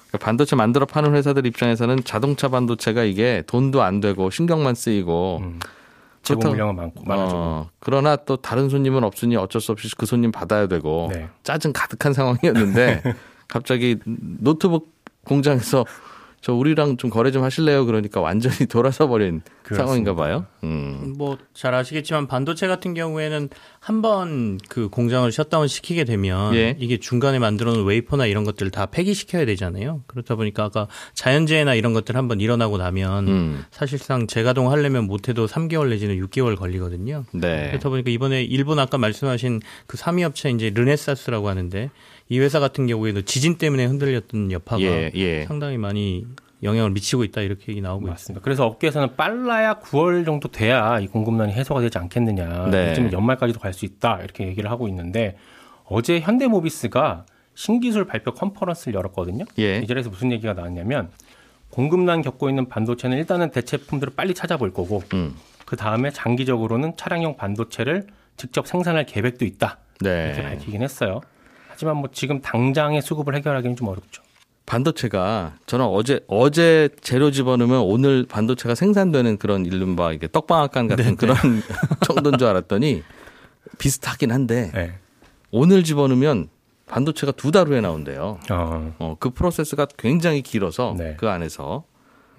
그러니까 0.07 0.25
반도체 0.25 0.55
만들어 0.55 0.85
파는 0.85 1.13
회사들 1.13 1.45
입장에서는 1.45 2.05
자동차 2.05 2.47
반도체가 2.47 3.03
이게 3.03 3.43
돈도 3.47 3.81
안 3.81 3.99
되고 3.99 4.29
신경만 4.29 4.75
쓰이고 4.75 5.39
음, 5.41 5.59
재고 6.23 6.47
물량은 6.47 6.73
많고 6.73 7.03
많아지고. 7.03 7.37
어, 7.37 7.69
그러나 7.81 8.15
또 8.15 8.37
다른 8.37 8.69
손님은 8.69 9.03
없으니 9.03 9.35
어쩔 9.35 9.59
수 9.61 9.73
없이 9.73 9.89
그 9.97 10.05
손님 10.05 10.31
받아야 10.31 10.67
되고 10.67 11.09
네. 11.11 11.27
짜증 11.43 11.73
가득한 11.73 12.13
상황이었는데 12.13 13.03
갑자기 13.49 13.97
노트북 14.05 14.89
공장에서 15.25 15.85
저 16.41 16.53
우리랑 16.53 16.97
좀 16.97 17.09
거래 17.11 17.29
좀 17.31 17.43
하실래요? 17.43 17.85
그러니까 17.85 18.19
완전히 18.19 18.65
돌아서 18.67 19.07
버린 19.07 19.41
그렇습니다. 19.63 19.85
상황인가 19.85 20.15
봐요. 20.15 20.45
음. 20.63 21.13
뭐잘 21.17 21.73
아시겠지만 21.75 22.25
반도체 22.27 22.67
같은 22.67 22.93
경우에는 22.95 23.49
한 23.79 24.01
번 24.01 24.57
그 24.69 24.89
공장을 24.89 25.31
셧다운 25.31 25.67
시키게 25.67 26.03
되면 26.03 26.53
예. 26.55 26.75
이게 26.79 26.97
중간에 26.97 27.37
만들어 27.39 27.73
놓은 27.73 27.85
웨이퍼나 27.85 28.25
이런 28.25 28.43
것들을 28.43 28.71
다 28.71 28.85
폐기시켜야 28.87 29.45
되잖아요. 29.45 30.01
그렇다 30.07 30.35
보니까 30.35 30.63
아까 30.65 30.87
자연재해나 31.13 31.75
이런 31.75 31.93
것들 31.93 32.15
한번 32.15 32.39
일어나고 32.41 32.77
나면 32.77 33.27
음. 33.27 33.65
사실상 33.71 34.25
재가동 34.27 34.71
하려면 34.71 35.05
못 35.05 35.29
해도 35.29 35.45
3개월 35.45 35.89
내지는 35.89 36.19
6개월 36.25 36.57
걸리거든요. 36.57 37.25
네. 37.33 37.67
그렇다 37.69 37.89
보니까 37.89 38.09
이번에 38.09 38.43
일본 38.43 38.79
아까 38.79 38.97
말씀하신 38.97 39.61
그 39.87 39.97
3위 39.97 40.23
업체 40.23 40.49
이제 40.49 40.71
르네사스라고 40.73 41.49
하는데 41.49 41.89
이 42.31 42.39
회사 42.39 42.61
같은 42.61 42.87
경우에도 42.87 43.21
지진 43.23 43.57
때문에 43.57 43.83
흔들렸던 43.83 44.53
여파가 44.53 44.81
예, 44.81 45.11
예. 45.15 45.43
상당히 45.43 45.77
많이 45.77 46.25
영향을 46.63 46.91
미치고 46.91 47.25
있다 47.25 47.41
이렇게 47.41 47.73
얘기 47.73 47.81
나오고 47.81 48.03
있습니다. 48.03 48.11
맞습니다. 48.13 48.41
그래서 48.41 48.65
업계에서는 48.65 49.17
빨라야 49.17 49.79
9월 49.81 50.23
정도 50.23 50.47
돼야 50.47 50.97
이 51.01 51.07
공급난이 51.07 51.51
해소가 51.51 51.81
되지 51.81 51.97
않겠느냐. 51.97 52.69
네. 52.71 52.91
요즘 52.91 53.11
연말까지도 53.11 53.59
갈 53.59 53.73
수 53.73 53.83
있다. 53.83 54.21
이렇게 54.23 54.47
얘기를 54.47 54.71
하고 54.71 54.87
있는데 54.87 55.35
어제 55.83 56.21
현대모비스가 56.21 57.25
신기술 57.53 58.05
발표 58.05 58.33
컨퍼런스를 58.33 58.93
열었거든요. 58.93 59.43
예. 59.59 59.79
이 59.79 59.87
자리에서 59.87 60.09
무슨 60.09 60.31
얘기가 60.31 60.53
나왔냐면 60.53 61.09
공급난 61.69 62.21
겪고 62.21 62.47
있는 62.47 62.69
반도체는 62.69 63.17
일단은 63.17 63.51
대체품들을 63.51 64.13
빨리 64.15 64.33
찾아볼 64.33 64.71
거고 64.71 65.03
음. 65.13 65.35
그 65.65 65.75
다음에 65.75 66.11
장기적으로는 66.11 66.95
차량용 66.95 67.35
반도체를 67.35 68.07
직접 68.37 68.67
생산할 68.67 69.05
계획도 69.05 69.43
있다. 69.43 69.79
이렇게 69.99 70.41
네. 70.41 70.43
밝히긴 70.43 70.81
했어요. 70.81 71.19
하지만 71.81 71.97
뭐 71.97 72.09
지금 72.13 72.39
당장의 72.41 73.01
수급을 73.01 73.33
해결하기는 73.35 73.75
좀 73.75 73.87
어렵죠. 73.87 74.21
반도체가 74.67 75.55
저는 75.65 75.83
어제 75.85 76.19
어제 76.27 76.89
재료 77.01 77.31
집어넣으면 77.31 77.79
오늘 77.81 78.23
반도체가 78.29 78.75
생산되는 78.75 79.37
그런 79.39 79.65
이른바 79.65 80.13
이게 80.13 80.27
떡방앗간 80.31 80.87
네, 80.89 80.95
같은 80.95 81.15
그런 81.15 81.35
정도인 82.05 82.37
줄 82.37 82.47
알았더니 82.47 83.01
비슷하긴 83.79 84.31
한데 84.31 84.69
네. 84.75 84.93
오늘 85.49 85.83
집어넣으면 85.83 86.49
반도체가 86.85 87.31
두 87.31 87.49
달 87.51 87.67
후에 87.67 87.81
나온대요. 87.81 88.37
어, 88.51 88.93
어, 88.99 89.15
그 89.19 89.31
프로세스가 89.31 89.87
굉장히 89.97 90.43
길어서 90.43 90.93
네. 90.95 91.15
그 91.17 91.27
안에서 91.29 91.83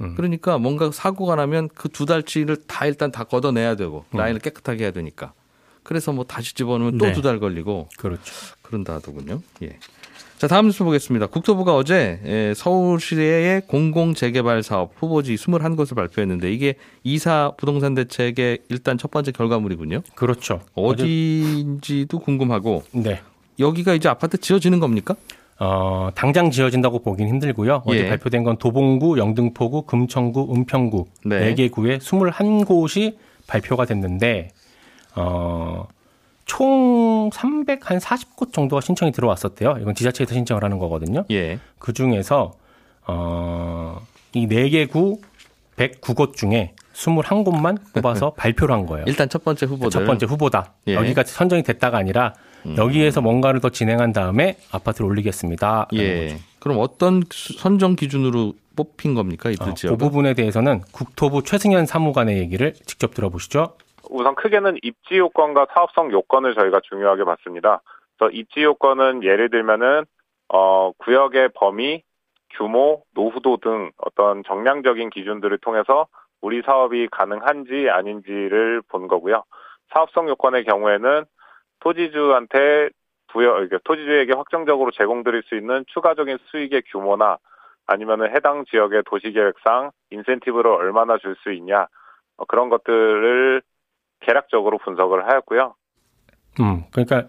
음. 0.00 0.14
그러니까 0.14 0.56
뭔가 0.58 0.92
사고가 0.92 1.34
나면 1.34 1.68
그 1.74 1.88
두 1.88 2.06
달치를 2.06 2.58
다 2.68 2.86
일단 2.86 3.10
다 3.10 3.24
걷어내야 3.24 3.74
되고 3.74 4.04
음. 4.14 4.18
라인을 4.18 4.40
깨끗하게 4.40 4.84
해야 4.84 4.90
되니까 4.92 5.32
그래서 5.82 6.12
뭐 6.12 6.24
다시 6.24 6.54
집어넣으면 6.54 6.98
또 6.98 7.06
네. 7.06 7.12
두달 7.12 7.38
걸리고 7.40 7.88
그렇죠. 7.96 8.22
그런다 8.62 8.94
하더군요. 8.94 9.40
예. 9.62 9.78
자 10.38 10.48
다음 10.48 10.66
뉴스 10.66 10.82
보겠습니다. 10.82 11.26
국토부가 11.26 11.76
어제 11.76 12.20
예, 12.24 12.52
서울시의 12.56 13.62
공공 13.68 14.14
재개발 14.14 14.64
사업 14.64 14.92
후보지 14.96 15.36
21곳을 15.36 15.94
발표했는데 15.94 16.52
이게 16.52 16.74
이사 17.04 17.52
부동산 17.56 17.94
대책의 17.94 18.58
일단 18.68 18.98
첫 18.98 19.10
번째 19.10 19.30
결과물이군요. 19.30 20.02
그렇죠. 20.16 20.60
어디인지도 20.74 22.18
궁금하고 22.18 22.82
네. 22.92 23.20
여기가 23.60 23.94
이제 23.94 24.08
아파트 24.08 24.36
지어지는 24.36 24.80
겁니까? 24.80 25.14
어, 25.60 26.10
당장 26.16 26.50
지어진다고 26.50 27.02
보긴 27.02 27.28
힘들고요. 27.28 27.84
어제 27.86 28.00
예. 28.00 28.08
발표된 28.08 28.42
건 28.42 28.56
도봉구, 28.56 29.18
영등포구, 29.18 29.82
금천구, 29.82 30.52
은평구 30.52 31.04
네. 31.26 31.38
네. 31.38 31.54
개 31.54 31.68
구에 31.68 31.98
21곳이 31.98 33.14
발표가 33.46 33.84
됐는데 33.84 34.50
어, 35.14 35.86
총 36.44 37.30
300, 37.32 37.88
한 37.90 37.98
40곳 37.98 38.52
정도가 38.52 38.80
신청이 38.80 39.12
들어왔었대요. 39.12 39.76
이건 39.80 39.94
지자체에서 39.94 40.34
신청을 40.34 40.62
하는 40.64 40.78
거거든요. 40.78 41.24
예. 41.30 41.58
그 41.78 41.92
중에서 41.92 42.52
어, 43.06 44.00
이 44.34 44.46
4개 44.46 44.88
구 44.90 45.20
109곳 45.76 46.34
중에 46.34 46.72
21곳만 46.94 47.78
뽑아서 47.94 48.30
발표를 48.36 48.74
한 48.74 48.86
거예요. 48.86 49.04
일단 49.08 49.28
첫 49.28 49.44
번째 49.44 49.66
후보들. 49.66 49.90
첫 49.90 50.04
번째 50.06 50.26
후보다. 50.26 50.72
예. 50.88 50.94
음. 50.94 50.96
여기가 51.02 51.24
선정이 51.24 51.62
됐다가 51.62 51.98
아니라 51.98 52.34
여기에서 52.76 53.20
뭔가를 53.20 53.60
더 53.60 53.70
진행한 53.70 54.12
다음에 54.12 54.56
아파트를 54.70 55.08
올리겠습니다. 55.10 55.88
예. 55.94 56.38
그럼 56.60 56.78
어떤 56.80 57.24
수- 57.32 57.54
선정 57.54 57.96
기준으로 57.96 58.54
뽑힌 58.76 59.14
겁니까 59.14 59.50
이들 59.50 59.70
어, 59.70 59.74
지역? 59.74 59.90
그 59.90 59.96
부분에 59.96 60.34
대해서는 60.34 60.82
국토부 60.92 61.42
최승현 61.42 61.86
사무관의 61.86 62.38
얘기를 62.38 62.74
직접 62.86 63.14
들어보시죠. 63.14 63.74
우선 64.10 64.34
크게는 64.34 64.78
입지 64.82 65.18
요건과 65.18 65.68
사업성 65.72 66.10
요건을 66.12 66.54
저희가 66.54 66.80
중요하게 66.80 67.24
봤습니다. 67.24 67.82
그래서 68.18 68.30
입지 68.32 68.62
요건은 68.62 69.22
예를 69.22 69.50
들면은 69.50 70.04
어 70.48 70.92
구역의 70.98 71.50
범위, 71.54 72.02
규모, 72.50 73.02
노후도 73.14 73.58
등 73.58 73.90
어떤 73.98 74.42
정량적인 74.44 75.10
기준들을 75.10 75.58
통해서 75.58 76.06
우리 76.40 76.62
사업이 76.62 77.08
가능한지 77.10 77.88
아닌지를 77.88 78.82
본 78.88 79.08
거고요. 79.08 79.44
사업성 79.92 80.28
요건의 80.28 80.64
경우에는 80.64 81.24
토지주한테 81.80 82.90
부여 83.28 83.66
토지주에게 83.84 84.34
확정적으로 84.34 84.90
제공드릴 84.90 85.42
수 85.44 85.56
있는 85.56 85.84
추가적인 85.88 86.38
수익의 86.50 86.82
규모나 86.90 87.38
아니면은 87.86 88.34
해당 88.34 88.64
지역의 88.66 89.04
도시계획상 89.06 89.90
인센티브를 90.10 90.70
얼마나 90.70 91.18
줄 91.18 91.34
수 91.42 91.52
있냐 91.52 91.86
어, 92.36 92.44
그런 92.46 92.68
것들을 92.68 93.62
계략적으로 94.26 94.78
분석을 94.84 95.28
하였고요. 95.28 95.74
음, 96.60 96.84
그러니까 96.90 97.28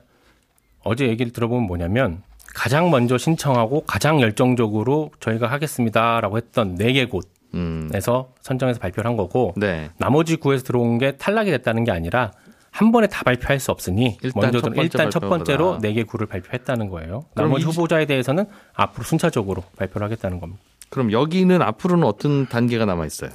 어제 0.84 1.08
얘기를 1.08 1.32
들어보면 1.32 1.64
뭐냐면 1.66 2.24
가장 2.56 2.90
먼저 2.92 3.18
신청하고 3.18 3.82
가장 3.86 4.22
열정적으로 4.22 5.12
저희가 5.20 5.48
하겠습니다라고 5.48 6.38
했던 6.38 6.76
4개 6.78 7.10
곳에서 7.10 8.22
음. 8.22 8.34
선정해서 8.42 8.80
발표를 8.80 9.10
한 9.10 9.18
거고 9.18 9.54
네. 9.56 9.90
나머지 9.98 10.36
구에서 10.36 10.64
들어온 10.64 10.98
게 10.98 11.14
탈락이 11.18 11.50
됐다는 11.52 11.84
게 11.84 11.92
아니라 11.92 12.32
한 12.72 12.92
번에 12.92 13.08
다 13.08 13.24
발표할 13.24 13.60
수 13.60 13.72
없으니 13.72 14.18
일단 14.24 14.42
먼저 14.42 14.60
첫 14.60 14.68
번째 14.68 14.82
일단 14.82 15.10
첫 15.12 15.20
발표보다. 15.22 15.38
번째로 15.38 15.78
4개 15.80 16.06
구를 16.08 16.28
발표했다는 16.28 16.90
거예요. 16.90 17.26
그럼 17.36 17.50
나머지 17.50 17.64
이- 17.64 17.70
후보자에 17.70 18.06
대해서는 18.06 18.46
앞으로 18.74 19.04
순차적으로 19.04 19.64
발표를 19.78 20.06
하겠다는 20.06 20.40
겁니다. 20.40 20.62
그럼 20.90 21.12
여기는 21.12 21.62
앞으로는 21.62 22.04
어떤 22.06 22.48
단계가 22.48 22.86
남아 22.86 23.06
있어요? 23.06 23.30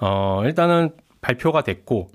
어, 0.00 0.42
일단은 0.44 0.90
발표가 1.20 1.62
됐고 1.62 2.08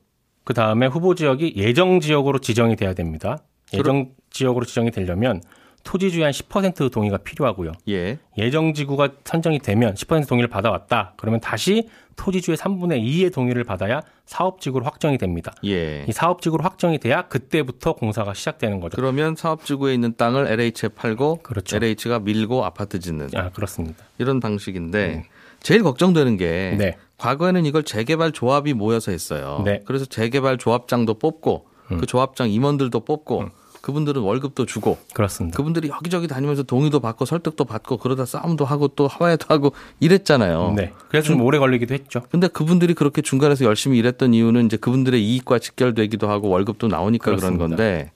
그 0.46 0.54
다음에 0.54 0.86
후보 0.86 1.16
지역이 1.16 1.56
예정 1.58 2.00
지역으로 2.00 2.40
지정이 2.40 2.78
돼야 2.78 2.94
됩니다. 2.94 3.40
예정 3.74 4.12
지역으로 4.30 4.64
지정이 4.64 4.92
되려면 4.92 5.42
토지 5.84 6.12
주의 6.12 6.24
한 6.24 6.32
10% 6.32 6.92
동의가 6.92 7.18
필요하고요. 7.18 7.72
예. 7.90 8.18
예정 8.38 8.74
지구가 8.74 9.10
선정이 9.24 9.60
되면 9.60 9.94
10% 9.94 10.28
동의를 10.28 10.50
받아왔다. 10.50 11.14
그러면 11.16 11.40
다시 11.40 11.88
토지 12.16 12.42
주의 12.42 12.58
3분의 12.58 13.04
2의 13.04 13.34
동의를 13.34 13.64
받아야 13.64 14.02
사업 14.26 14.62
지구로 14.62 14.84
확정이 14.84 15.18
됩니다. 15.18 15.54
예. 15.64 16.06
이 16.08 16.12
사업 16.12 16.42
지구로 16.42 16.64
확정이 16.64 16.98
돼야 16.98 17.24
그때부터 17.28 17.94
공사가 17.94 18.34
시작되는 18.34 18.80
거죠. 18.80 18.96
그러면 18.96 19.36
사업 19.36 19.64
지구에 19.64 19.94
있는 19.94 20.16
땅을 20.18 20.48
LH에 20.48 20.90
팔고 20.96 21.40
그렇죠. 21.44 21.76
LH가 21.78 22.20
밀고 22.20 22.66
아파트 22.66 23.00
짓는 23.00 23.30
아, 23.36 23.50
그렇습니다. 23.50 24.04
이런 24.18 24.40
방식인데 24.40 25.26
제일 25.62 25.84
걱정되는 25.84 26.38
게 26.38 26.76
네. 26.78 26.98
과거에는 27.18 27.66
이걸 27.66 27.84
재개발 27.84 28.32
조합이 28.32 28.74
모여서 28.74 29.12
했어요. 29.12 29.62
네. 29.66 29.82
그래서 29.86 30.06
재개발 30.06 30.58
조합장도 30.58 31.16
뽑고 31.16 31.66
음. 31.92 31.98
그 32.00 32.06
조합장 32.06 32.50
임원들도 32.50 33.00
뽑고 33.02 33.50
그분들은 33.86 34.24
월급도 34.24 34.66
주고 34.66 34.98
그렇습니다. 35.14 35.56
그분들이 35.56 35.90
여기저기 35.90 36.28
다니면서 36.28 36.64
동의도 36.64 37.00
받고 37.02 37.26
설득도 37.26 37.66
받고 37.66 37.98
그러다 37.98 38.26
싸움도 38.26 38.66
하고 38.66 38.88
또 38.88 39.08
화해도 39.08 39.46
하고 39.50 39.74
이랬잖아요. 40.00 40.74
네. 40.76 40.92
그래서 41.08 41.28
좀 41.28 41.42
오래 41.42 41.60
걸리기도 41.60 41.94
했죠. 41.94 42.24
근데 42.32 42.48
그분들이 42.48 42.96
그렇게 42.96 43.22
중간에서 43.22 43.64
열심히 43.66 44.00
일했던 44.00 44.34
이유는 44.34 44.66
이제 44.66 44.78
그분들의 44.78 45.24
이익과 45.24 45.60
직결되기도 45.60 46.28
하고 46.28 46.50
월급도 46.50 46.88
나오니까 46.88 47.26
그런 47.26 47.38
그렇습니다. 47.38 47.68
건데 47.68 48.12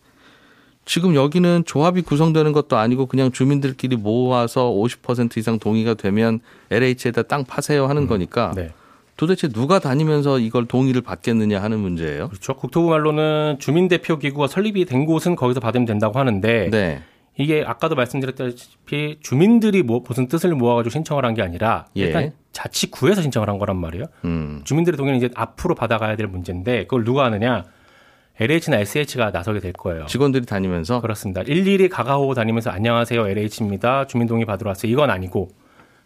지금 0.86 1.14
여기는 1.14 1.66
조합이 1.68 2.02
구성되는 2.02 2.52
것도 2.52 2.76
아니고 2.76 3.06
그냥 3.06 3.32
주민들끼리 3.32 3.96
모아서 3.96 4.72
50% 4.72 5.38
이상 5.38 5.60
동의가 5.60 5.94
되면 5.94 6.40
LH에다 6.72 7.24
땅 7.24 7.46
파세요 7.46 7.86
하는 7.86 8.08
거니까 8.08 8.54
네. 8.56 8.74
도대체 9.20 9.50
누가 9.50 9.80
다니면서 9.80 10.40
이걸 10.40 10.66
동의를 10.66 11.02
받겠느냐 11.02 11.62
하는 11.62 11.80
문제예요. 11.80 12.30
그렇죠. 12.30 12.54
국토부 12.56 12.90
말로는 12.90 13.58
주민대표 13.60 14.18
기구가 14.18 14.48
설립이 14.48 14.86
된 14.86 15.06
곳은 15.06 15.36
거기서 15.36 15.60
받으면 15.60 15.86
된다고 15.86 16.18
하는데 16.18 16.70
네. 16.72 17.02
이게 17.38 17.66
아까도 17.68 17.96
말씀드렸다시피 17.96 19.18
주민들이 19.22 19.84
뭐 19.84 20.02
무슨 20.08 20.30
뜻을 20.30 20.56
모아가지고 20.56 20.90
신청을 20.92 21.26
한 21.26 21.34
게 21.34 21.42
아니라 21.42 21.88
예. 21.98 22.04
일단 22.04 22.32
자치구에서 22.54 23.22
신청을 23.22 23.50
한 23.50 23.58
거란 23.58 23.76
말이에요. 23.76 24.06
음. 24.24 24.62
주민들의 24.64 24.96
동의는 24.96 25.18
이제 25.18 25.30
앞으로 25.36 25.76
받아가야 25.76 26.16
될 26.16 26.28
문제인데 26.28 26.84
그걸 26.84 27.04
누가 27.04 27.26
하느냐? 27.26 27.66
LH나 28.40 28.78
SH가 28.80 29.32
나서게 29.32 29.60
될 29.60 29.74
거예요. 29.74 30.06
직원들이 30.06 30.46
다니면서 30.46 31.02
그렇습니다. 31.02 31.42
일일이 31.42 31.90
가가오고 31.90 32.36
다니면서 32.36 32.70
안녕하세요 32.70 33.28
LH입니다. 33.28 34.08
주민 34.08 34.30
동의 34.30 34.46
받으러 34.46 34.70
왔어요. 34.70 34.90
이건 34.90 35.10
아니고 35.10 35.50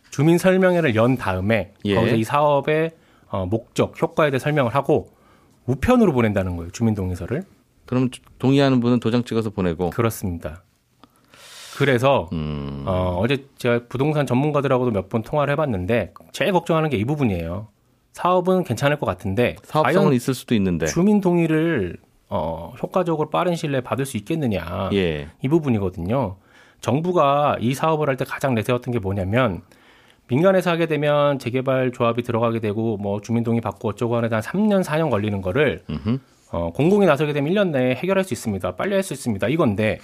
주민 0.10 0.40
설명회를 0.40 0.96
연 0.96 1.16
다음에 1.16 1.74
예. 1.86 1.94
거기서 1.94 2.16
이 2.16 2.24
사업의 2.24 2.92
어, 3.34 3.48
목적, 3.48 4.00
효과에 4.00 4.30
대해 4.30 4.38
설명을 4.38 4.76
하고 4.76 5.08
우편으로 5.66 6.14
보낸다는 6.14 6.56
거예요. 6.56 6.72
주민 6.72 6.94
동의서를. 6.94 7.44
그럼 7.88 8.10
동의하는 8.38 8.80
분은 8.80 9.00
도장 9.00 9.24
찍어서 9.24 9.50
보내고 9.50 9.90
그렇습니다. 9.90 10.62
그래서 11.78 12.30
음. 12.32 12.84
어, 12.86 13.18
어제 13.20 13.48
제가 13.58 13.82
부동산 13.90 14.28
전문가들하고도 14.28 14.92
몇 14.92 15.10
번 15.10 15.24
통화를 15.24 15.52
해봤는데 15.54 16.14
제일 16.32 16.52
걱정하는 16.52 16.92
게 16.92 16.98
이 16.98 17.06
부분이에요. 17.06 17.68
사업은 18.12 18.64
괜찮을 18.66 19.00
것 19.00 19.08
같은데 19.08 19.56
사업성은 19.64 20.14
있을 20.14 20.36
수도 20.36 20.54
있는데. 20.54 20.86
주민 20.86 21.20
동의를 21.20 21.98
어, 22.30 22.74
효과적으로 22.84 23.32
빠른 23.32 23.56
시일 23.56 23.72
내에 23.72 23.82
받을 23.82 24.06
수 24.06 24.18
있겠느냐 24.18 24.92
예. 24.94 25.28
이 25.42 25.48
부분이거든요. 25.50 26.36
정부가 26.82 27.58
이 27.60 27.74
사업을 27.74 28.08
할 28.10 28.18
때 28.18 28.26
가장 28.26 28.54
내세웠던 28.54 28.92
게 28.92 29.00
뭐냐면 29.00 29.64
민간에서 30.28 30.72
하게 30.72 30.86
되면 30.86 31.38
재개발 31.40 31.92
조합이 31.92 32.24
들어가게 32.24 32.60
되고 32.60 32.98
뭐 32.98 33.22
주민 33.22 33.44
동의 33.44 33.62
받고 33.62 33.90
어쩌고 33.90 34.16
하는 34.16 34.32
한 34.32 34.42
3년 34.42 34.84
4년 34.84 35.10
걸리는 35.10 35.42
거를 35.42 35.82
음흠. 35.90 36.18
어, 36.52 36.72
공공이 36.72 37.06
나서게 37.06 37.34
되면 37.34 37.52
1년 37.54 37.70
내에 37.70 37.96
해결할 37.96 38.24
수 38.24 38.34
있습니다. 38.34 38.76
빨리 38.76 38.94
할 38.94 39.04
수 39.04 39.14
있습니다. 39.14 39.48
이건데 39.50 40.00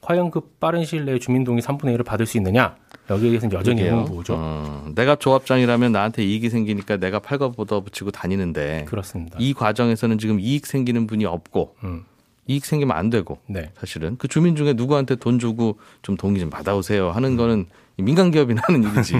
과연 0.00 0.30
그 0.30 0.40
빠른 0.60 0.84
시일 0.84 1.06
내에 1.06 1.18
주민 1.18 1.44
동의 1.44 1.62
3분의 1.62 1.96
1을 1.96 2.04
받을 2.04 2.26
수 2.26 2.36
있느냐? 2.36 2.76
여기에 3.08 3.30
대해서는 3.30 3.56
여전히. 3.56 3.82
의문부호죠. 3.82 4.34
어, 4.36 4.86
내가 4.94 5.16
조합장이라면 5.16 5.92
나한테 5.92 6.24
이익이 6.24 6.50
생기니까 6.50 6.98
내가 6.98 7.20
팔거 7.20 7.52
걷어 7.52 7.80
붙이고 7.80 8.10
다니는데 8.10 8.84
그렇습니다. 8.86 9.38
이 9.40 9.54
과정에서는 9.54 10.18
지금 10.18 10.40
이익 10.40 10.66
생기는 10.66 11.06
분이 11.06 11.24
없고 11.24 11.76
음. 11.84 12.04
이익 12.48 12.66
생기면 12.66 12.94
안 12.94 13.08
되고 13.08 13.38
네. 13.46 13.70
사실은 13.78 14.16
그 14.18 14.28
주민 14.28 14.56
중에 14.56 14.74
누구한테 14.74 15.16
돈 15.16 15.38
주고 15.38 15.78
좀 16.02 16.16
동의 16.18 16.40
좀 16.40 16.50
받아오세요 16.50 17.10
하는 17.10 17.36
거는 17.38 17.66
민간 17.96 18.30
기업이 18.30 18.54
하는 18.54 18.82
일이지. 18.82 19.14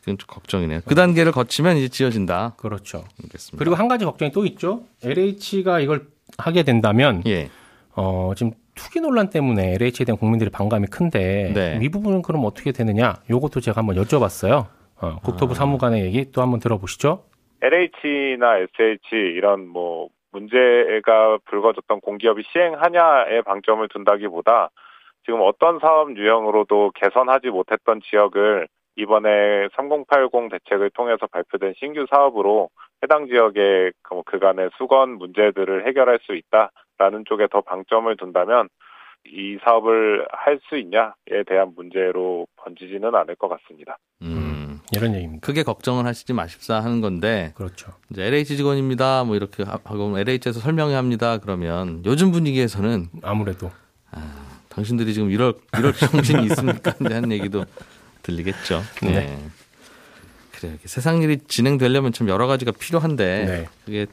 그건 0.00 0.16
좀 0.18 0.26
걱정이네요. 0.26 0.80
그 0.86 0.94
단계를 0.94 1.32
거치면 1.32 1.76
이제 1.76 1.88
지어진다. 1.88 2.54
그렇죠. 2.56 3.04
알겠습니다. 3.22 3.58
그리고 3.58 3.76
한 3.76 3.88
가지 3.88 4.04
걱정이 4.04 4.32
또 4.32 4.46
있죠. 4.46 4.84
LH가 5.04 5.80
이걸 5.80 6.06
하게 6.38 6.62
된다면 6.62 7.22
예. 7.26 7.50
어, 7.94 8.32
지금 8.34 8.52
투기 8.74 9.00
논란 9.00 9.28
때문에 9.28 9.74
LH에 9.74 10.04
대한 10.06 10.16
국민들의 10.16 10.50
반감이 10.50 10.86
큰데 10.86 11.52
네. 11.54 11.78
이 11.82 11.88
부분은 11.90 12.22
그럼 12.22 12.44
어떻게 12.44 12.72
되느냐? 12.72 13.16
요것도 13.28 13.60
제가 13.60 13.80
한번 13.80 13.96
여쭤봤어요. 13.96 14.66
어, 15.02 15.16
국토부 15.22 15.52
아. 15.52 15.54
사무관의 15.54 16.04
얘기 16.04 16.30
또 16.30 16.40
한번 16.40 16.60
들어보시죠. 16.60 17.24
LH나 17.62 18.58
SH 18.58 19.16
이런 19.36 19.66
뭐 19.68 20.08
문제가 20.32 21.38
불거졌던 21.46 22.00
공기업이 22.00 22.42
시행하냐에 22.52 23.42
방점을 23.44 23.86
둔다기보다 23.88 24.70
지금 25.24 25.40
어떤 25.42 25.78
사업 25.80 26.16
유형으로도 26.16 26.92
개선하지 26.94 27.48
못했던 27.48 28.00
지역을 28.10 28.68
이번에 28.96 29.68
3080 29.76 30.50
대책을 30.50 30.90
통해서 30.90 31.26
발표된 31.30 31.74
신규 31.78 32.06
사업으로 32.10 32.68
해당 33.02 33.26
지역의 33.26 33.92
그뭐 34.02 34.22
그간의 34.24 34.70
수건 34.76 35.16
문제들을 35.18 35.86
해결할 35.86 36.18
수 36.22 36.34
있다라는 36.34 37.24
쪽에 37.26 37.46
더 37.48 37.60
방점을 37.60 38.14
둔다면 38.16 38.68
이 39.26 39.58
사업을 39.62 40.26
할 40.32 40.58
수 40.68 40.76
있냐에 40.76 41.44
대한 41.46 41.72
문제로 41.76 42.46
번지지는 42.56 43.14
않을 43.14 43.36
것 43.36 43.48
같습니다. 43.48 43.98
음. 44.22 44.50
이런 44.92 45.14
얘기입니다. 45.14 45.46
크게 45.46 45.62
걱정을 45.62 46.04
하시지 46.04 46.32
마십사 46.32 46.76
하는 46.76 47.00
건데 47.00 47.52
그렇죠. 47.56 47.92
이제 48.10 48.24
LH 48.24 48.56
직원입니다. 48.56 49.24
뭐 49.24 49.36
이렇게 49.36 49.62
하고 49.62 50.18
LH에서 50.18 50.60
설명해야 50.60 50.98
합니다. 50.98 51.38
그러면 51.38 52.02
요즘 52.04 52.32
분위기에서는 52.32 53.06
아무래도 53.22 53.70
당신들이 54.70 55.12
지금 55.14 55.30
이럴 55.30 55.54
이럴 55.78 55.92
정신이 55.92 56.46
있습니까? 56.46 56.94
한 57.04 57.30
얘기도 57.32 57.64
들리겠죠. 58.22 58.82
네. 59.02 59.10
네. 59.10 59.38
그래 60.52 60.70
이렇게 60.70 60.88
세상 60.88 61.22
일이 61.22 61.38
진행되려면 61.46 62.12
참 62.12 62.28
여러 62.28 62.46
가지가 62.46 62.72
필요한데 62.72 63.44
네. 63.46 63.68
그게 63.84 64.06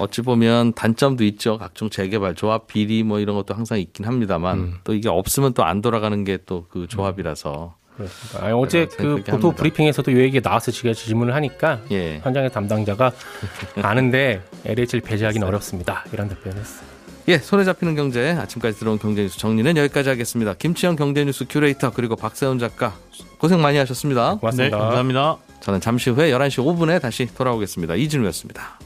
어찌 0.00 0.22
보면 0.22 0.74
단점도 0.74 1.24
있죠. 1.24 1.58
각종 1.58 1.90
재개발, 1.90 2.34
조합 2.36 2.66
비리 2.68 3.02
뭐 3.02 3.18
이런 3.20 3.34
것도 3.36 3.54
항상 3.54 3.78
있긴 3.80 4.04
합니다만 4.06 4.58
음. 4.58 4.74
또 4.84 4.94
이게 4.94 5.08
없으면 5.08 5.54
또 5.54 5.64
안 5.64 5.80
돌아가는 5.82 6.22
게 6.24 6.38
또 6.38 6.66
그 6.70 6.86
조합이라서 6.88 7.76
그렇습니다. 7.96 8.44
아니, 8.46 8.52
어제 8.54 8.86
그 8.86 9.22
보도. 9.24 9.50
브리핑에서도 9.52 10.10
이 10.12 10.16
얘기 10.18 10.40
나와서 10.40 10.70
제가 10.70 10.94
질문을 10.94 11.34
하니까 11.34 11.80
예. 11.90 12.20
현장의 12.22 12.52
담당자가 12.52 13.10
아는데 13.82 14.40
LH를 14.64 15.00
배제하기는 15.00 15.44
어렵습니다. 15.46 16.04
이런 16.12 16.28
답변을 16.28 16.58
했어요. 16.58 16.86
예, 17.28 17.36
손에 17.36 17.62
잡히는 17.62 17.94
경제 17.94 18.30
아침까지 18.30 18.78
들어온 18.78 18.98
경제 18.98 19.20
뉴스 19.20 19.36
정리는 19.36 19.76
여기까지 19.76 20.08
하겠습니다. 20.08 20.54
김치영 20.54 20.96
경제 20.96 21.22
뉴스 21.26 21.44
큐레이터 21.46 21.92
그리고 21.92 22.16
박세훈 22.16 22.58
작가 22.58 22.94
고생 23.36 23.60
많이 23.60 23.76
하셨습니다. 23.76 24.36
고맙습니다. 24.36 24.76
네, 24.76 24.82
감사합니다. 24.82 25.36
저는 25.60 25.82
잠시 25.82 26.08
후에 26.08 26.30
11시 26.30 26.64
5분에 26.64 27.02
다시 27.02 27.28
돌아오겠습니다. 27.34 27.96
이진우였습니다. 27.96 28.78